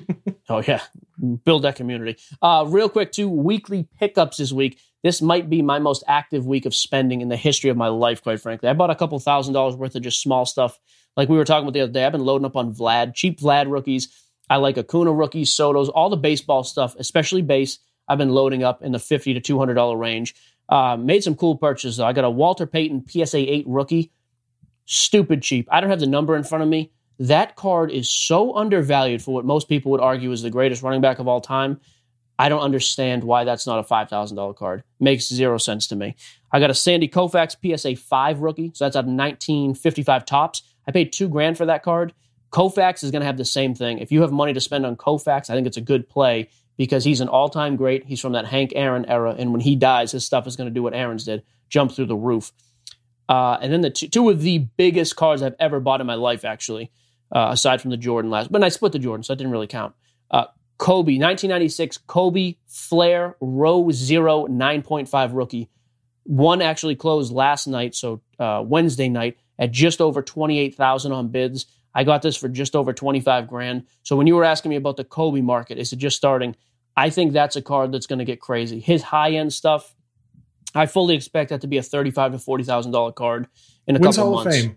[0.49, 0.81] Oh yeah,
[1.45, 2.17] build that community.
[2.41, 4.79] Uh, real quick, two weekly pickups this week.
[5.03, 8.21] This might be my most active week of spending in the history of my life.
[8.21, 10.79] Quite frankly, I bought a couple thousand dollars worth of just small stuff,
[11.15, 12.05] like we were talking about the other day.
[12.05, 14.09] I've been loading up on Vlad, cheap Vlad rookies.
[14.49, 17.79] I like Acuna rookies, Sotos, all the baseball stuff, especially base.
[18.07, 20.35] I've been loading up in the fifty to two hundred dollar range.
[20.67, 21.97] Uh, made some cool purchases.
[21.97, 22.05] though.
[22.05, 24.11] I got a Walter Payton PSA eight rookie,
[24.85, 25.67] stupid cheap.
[25.71, 26.91] I don't have the number in front of me.
[27.19, 31.01] That card is so undervalued for what most people would argue is the greatest running
[31.01, 31.79] back of all time.
[32.39, 34.83] I don't understand why that's not a $5,000 card.
[34.99, 36.15] Makes zero sense to me.
[36.53, 40.63] I got a Sandy Koufax PSA 5 rookie, so that's out of 1955 Topps.
[40.87, 42.13] I paid two grand for that card.
[42.51, 43.99] Koufax is going to have the same thing.
[43.99, 47.03] If you have money to spend on Koufax, I think it's a good play because
[47.05, 48.05] he's an all time great.
[48.05, 50.73] He's from that Hank Aaron era, and when he dies, his stuff is going to
[50.73, 52.53] do what Aaron's did jump through the roof.
[53.29, 56.15] Uh, and then the two, two of the biggest cards I've ever bought in my
[56.15, 56.91] life, actually.
[57.31, 58.51] uh, aside from the Jordan last.
[58.51, 59.95] But I split the Jordan, so that didn't really count.
[60.31, 60.45] Uh,
[60.79, 65.69] Kobe, 1996, Kobe Flair Row Zero 9.5 rookie.
[66.23, 71.65] One actually closed last night, so uh, Wednesday night, at just over 28,000 on bids.
[71.93, 73.87] I got this for just over 25 grand.
[74.03, 76.55] So when you were asking me about the Kobe market, is it just starting?
[76.95, 78.79] I think that's a card that's going to get crazy.
[78.79, 79.93] His high end stuff,
[80.73, 83.47] I fully expect that to be a thirty-five to forty thousand dollar card
[83.87, 84.67] in a When's couple Hall months.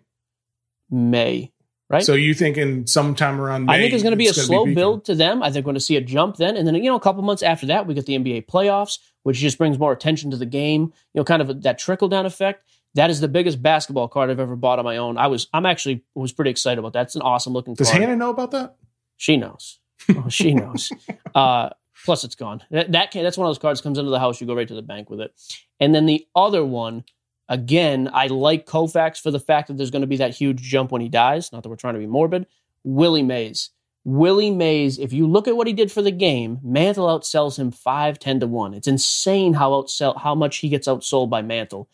[0.90, 1.52] May,
[1.92, 2.02] right?
[2.02, 3.74] So you thinking sometime around May?
[3.74, 4.74] I think it's going to be a slow peaking?
[4.74, 5.42] build to them.
[5.42, 7.22] I think we're going to see a jump then, and then you know a couple
[7.22, 10.46] months after that, we get the NBA playoffs, which just brings more attention to the
[10.46, 10.92] game.
[11.14, 12.64] You know, kind of a, that trickle down effect.
[12.94, 15.16] That is the biggest basketball card I've ever bought on my own.
[15.16, 17.02] I was, I'm actually was pretty excited about that.
[17.06, 18.02] It's an awesome looking Does card.
[18.02, 18.76] Hannah know about that?
[19.16, 19.78] She knows.
[20.10, 20.92] Oh, she knows.
[21.34, 21.70] Uh,
[22.04, 22.62] plus, it's gone.
[22.70, 24.40] That, that can, that's one of those cards comes into the house.
[24.40, 25.32] You go right to the bank with it.
[25.80, 27.04] And then the other one,
[27.52, 30.90] again, I like Koufax for the fact that there's going to be that huge jump
[30.90, 31.52] when he dies.
[31.52, 32.46] Not that we're trying to be morbid.
[32.82, 33.70] Willie Mays.
[34.04, 37.70] Willie Mays, if you look at what he did for the game, Mantle outsells him
[37.70, 38.74] 5 10 to 1.
[38.74, 41.88] It's insane how outsell how much he gets outsold by Mantle.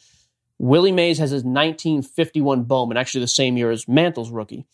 [0.59, 4.65] Willie Mays has his 1951 Bowman, actually the same year as Mantle's rookie.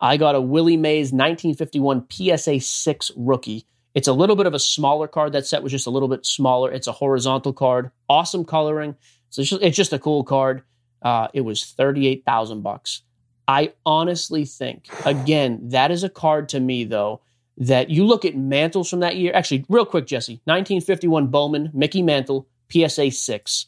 [0.00, 3.66] I got a Willie Mays 1951 PSA 6 rookie.
[3.94, 5.32] It's a little bit of a smaller card.
[5.32, 6.70] That set was just a little bit smaller.
[6.70, 7.90] It's a horizontal card.
[8.08, 8.96] Awesome coloring.
[9.30, 10.62] So it's just, it's just a cool card.
[11.02, 13.02] Uh, it was 38,000 bucks.
[13.48, 17.20] I honestly think, again, that is a card to me, though,
[17.56, 19.32] that you look at Mantles from that year.
[19.34, 23.66] Actually, real quick, Jesse 1951 Bowman, Mickey Mantle, PSA 6.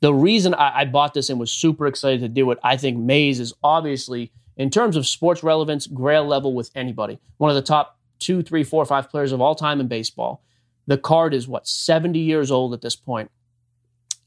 [0.00, 2.98] The reason I, I bought this and was super excited to do it, I think
[2.98, 7.18] Mays is obviously, in terms of sports relevance, grail level with anybody.
[7.38, 10.42] One of the top two, three, four, five players of all time in baseball.
[10.86, 13.30] The card is what, 70 years old at this point.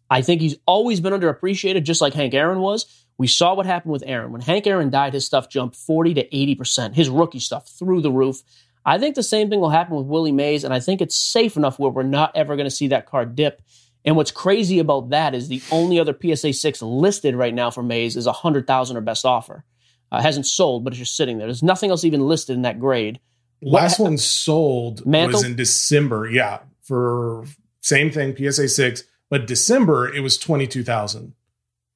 [0.09, 3.05] I think he's always been underappreciated, just like Hank Aaron was.
[3.17, 4.31] We saw what happened with Aaron.
[4.31, 8.11] When Hank Aaron died, his stuff jumped 40 to 80%, his rookie stuff through the
[8.11, 8.41] roof.
[8.85, 11.57] I think the same thing will happen with Willie Mays, and I think it's safe
[11.57, 13.61] enough where we're not ever going to see that card dip.
[14.05, 17.83] And what's crazy about that is the only other PSA 6 listed right now for
[17.83, 19.65] Mays is 100000 or best offer.
[20.11, 21.47] Uh, hasn't sold, but it's just sitting there.
[21.47, 23.19] There's nothing else even listed in that grade.
[23.61, 25.39] Last one sold Mantle?
[25.39, 26.27] was in December.
[26.29, 27.45] Yeah, for
[27.81, 31.33] same thing, PSA six, but December it was twenty two thousand.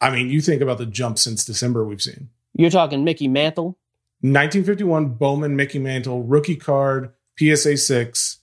[0.01, 2.29] I mean, you think about the jump since December we've seen.
[2.53, 3.77] You're talking Mickey Mantle.
[4.21, 8.39] 1951 Bowman Mickey Mantle rookie card PSA six.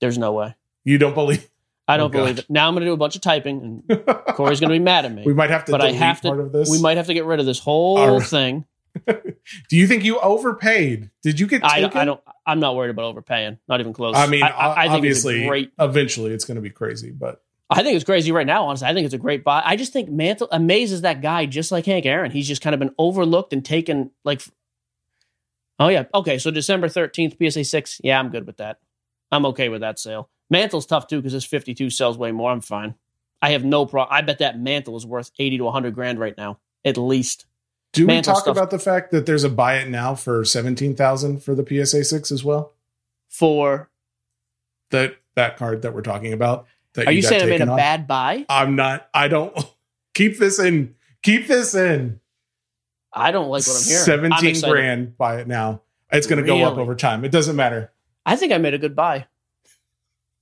[0.00, 0.54] There's no way.
[0.84, 1.48] You don't believe?
[1.88, 2.50] I don't Oh, believe it.
[2.50, 5.04] Now I'm going to do a bunch of typing, and Corey's going to be mad
[5.04, 5.22] at me.
[5.24, 6.32] We might have to but I have to.
[6.32, 6.68] of this.
[6.70, 8.26] We might have to get rid of this whole right.
[8.26, 8.64] thing.
[9.06, 11.10] Do you think you overpaid?
[11.22, 12.20] Did you get I don't, I don't.
[12.46, 13.58] I'm not worried about overpaying.
[13.68, 14.16] Not even close.
[14.16, 15.72] I mean, I, I, I think obviously, it's great.
[15.78, 18.66] eventually it's going to be crazy, but I think it's crazy right now.
[18.66, 19.60] Honestly, I think it's a great buy.
[19.64, 22.30] I just think Mantle amazes that guy, just like Hank Aaron.
[22.30, 24.10] He's just kind of been overlooked and taken.
[24.24, 24.42] Like,
[25.78, 26.38] oh yeah, okay.
[26.38, 28.00] So December 13th, PSA six.
[28.04, 28.78] Yeah, I'm good with that.
[29.32, 30.30] I'm okay with that sale.
[30.48, 32.52] Mantle's tough too because his 52 sells way more.
[32.52, 32.94] I'm fine.
[33.42, 34.16] I have no problem.
[34.16, 37.46] I bet that Mantle is worth 80 to 100 grand right now, at least.
[37.92, 40.94] do we talk stuff- about the fact that there's a buy it now for seventeen
[40.94, 42.72] thousand for the PSA six as well?
[43.28, 43.90] For
[44.90, 46.66] That that card that we're talking about.
[47.04, 47.76] Are you got saying I made a off?
[47.76, 48.46] bad buy?
[48.48, 49.08] I'm not.
[49.12, 49.56] I don't.
[50.14, 50.94] Keep this in.
[51.22, 52.20] Keep this in.
[53.12, 53.98] I don't like what I'm hearing.
[54.32, 55.16] I'm Seventeen grand.
[55.18, 55.82] Buy it now.
[56.12, 57.24] It's going to go up over time.
[57.24, 57.92] It doesn't matter.
[58.24, 59.26] I think I made a good buy.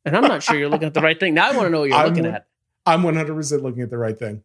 [0.04, 1.34] And I'm not sure you're looking at the right thing.
[1.34, 2.46] Now I want to know what you're I'm- looking at.
[2.86, 4.42] I'm 100 percent looking at the right thing.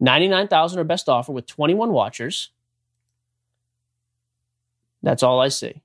[0.00, 2.50] 99,000 or best offer with 21 watchers.
[5.02, 5.66] That's all I see.
[5.68, 5.80] You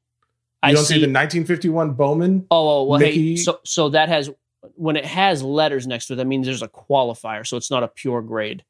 [0.64, 2.48] I don't see, see the 1951 Bowman.
[2.50, 4.30] Oh, oh well, Mickey- hey, so so that has
[4.76, 7.84] when it has letters next to it, that means there's a qualifier, so it's not
[7.84, 8.64] a pure grade.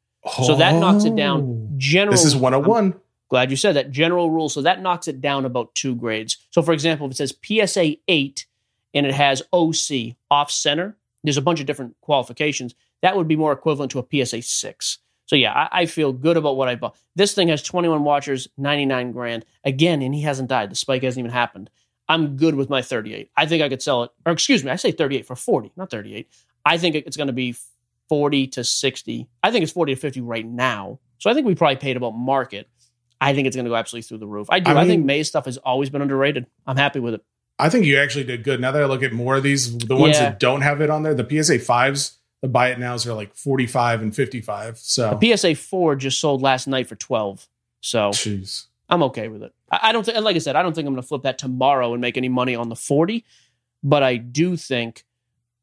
[0.44, 1.42] So that knocks it down.
[1.42, 1.74] Oh.
[1.78, 2.12] General.
[2.14, 2.96] This is I'm 101.
[3.30, 3.92] glad you said that.
[3.92, 4.48] General rule.
[4.48, 6.38] So that knocks it down about two grades.
[6.52, 8.46] So for example, if it says PSA eight
[8.94, 12.74] and it has OC off center, there's a bunch of different qualifications.
[13.02, 15.00] That would be more equivalent to a PSA six.
[15.26, 16.96] So yeah, I, I feel good about what I bought.
[17.16, 20.72] This thing has 21 watchers, 99 grand again, and he hasn't died.
[20.72, 21.70] The spike hasn't even happened.
[22.14, 23.32] I'm good with my 38.
[23.36, 25.90] I think I could sell it, or excuse me, I say 38 for 40, not
[25.90, 26.30] 38.
[26.64, 27.56] I think it's going to be
[28.10, 29.28] 40 to 60.
[29.42, 31.00] I think it's 40 to 50 right now.
[31.18, 32.70] So I think we probably paid about market.
[33.20, 34.48] I think it's going to go absolutely through the roof.
[34.52, 34.72] I do.
[34.72, 36.46] I I, think Mays' stuff has always been underrated.
[36.68, 37.24] I'm happy with it.
[37.58, 38.60] I think you actually did good.
[38.62, 40.26] Now that I look at more of these, the ones Yeah.
[40.26, 43.34] that don't have it on there, the PSA fives, the buy it nows are like
[43.36, 44.78] 45 and 55.
[44.78, 47.48] So, A PSA 4 just sold last night for 12.
[47.80, 48.66] So jeez.
[48.90, 49.54] I'm okay with it.
[49.82, 51.94] I, don't think, like I said, I don't think I'm going to flip that tomorrow
[51.94, 53.24] and make any money on the 40.
[53.84, 55.04] But I do think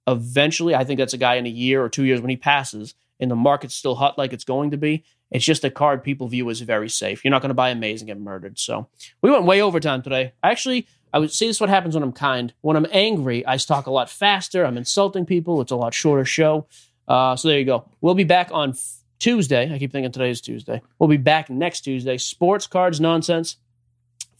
[0.06, 2.94] eventually, I think that's a guy in a year or two years when he passes
[3.18, 5.04] and the market's still hot like it's going to be.
[5.30, 7.24] It's just a card people view as very safe.
[7.24, 8.58] You're not going to buy a Mays and get murdered.
[8.58, 8.88] So
[9.22, 10.32] we went way overtime today.
[10.42, 12.52] Actually, I would see this is what happens when I'm kind.
[12.62, 14.64] When I'm angry, I talk a lot faster.
[14.64, 15.60] I'm insulting people.
[15.60, 16.66] It's a lot shorter show.
[17.06, 17.88] Uh, so there you go.
[18.00, 18.74] We'll be back on
[19.18, 19.72] Tuesday.
[19.72, 20.82] I keep thinking today is Tuesday.
[20.98, 22.16] We'll be back next Tuesday.
[22.18, 23.56] Sports cards nonsense.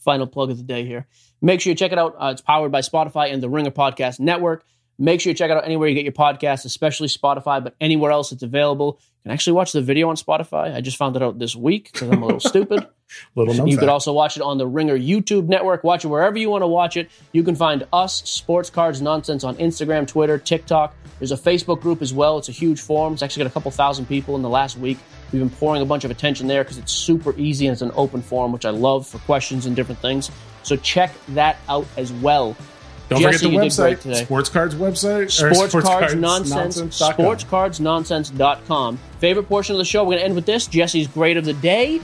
[0.01, 1.07] Final plug of the day here.
[1.41, 2.15] Make sure you check it out.
[2.19, 4.65] Uh, it's powered by Spotify and the Ringer Podcast Network.
[4.99, 8.11] Make sure you check it out anywhere you get your podcasts, especially Spotify, but anywhere
[8.11, 8.99] else it's available.
[9.23, 10.73] Can actually watch the video on Spotify.
[10.75, 12.87] I just found it out this week because I'm a little stupid.
[13.35, 15.83] Little You could also watch it on the Ringer YouTube network.
[15.83, 17.09] Watch it wherever you want to watch it.
[17.33, 20.95] You can find us, Sports Cards Nonsense, on Instagram, Twitter, TikTok.
[21.19, 22.37] There's a Facebook group as well.
[22.37, 23.13] It's a huge forum.
[23.13, 24.97] It's actually got a couple thousand people in the last week.
[25.31, 27.91] We've been pouring a bunch of attention there because it's super easy and it's an
[27.95, 30.31] open forum, which I love for questions and different things.
[30.63, 32.55] So check that out as well.
[33.11, 34.23] Don't Jesse, forget the website, today.
[34.23, 37.25] Sports Cards website, or Sports, Cards Nonsense, Nonsense.com.
[37.25, 38.99] sportscardsnonsense.com.
[39.19, 40.65] Favorite portion of the show, we're going to end with this.
[40.65, 41.99] Jesse's grade of the day.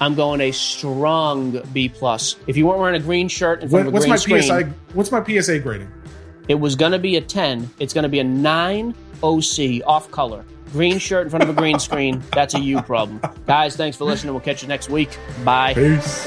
[0.00, 2.34] I'm going a strong B plus.
[2.48, 4.40] If you weren't wearing a green shirt in front What, of a what's green my
[4.40, 4.72] screen, PSI?
[4.94, 5.92] What's my PSA grading?
[6.48, 7.70] it was going to be a 10.
[7.78, 10.44] It's going to be a 9 OC off color.
[10.72, 12.20] Green shirt in front of a green screen.
[12.32, 13.20] That's a you problem.
[13.46, 14.34] Guys, thanks for listening.
[14.34, 15.16] We'll catch you next week.
[15.44, 15.74] Bye.
[15.74, 16.26] Peace.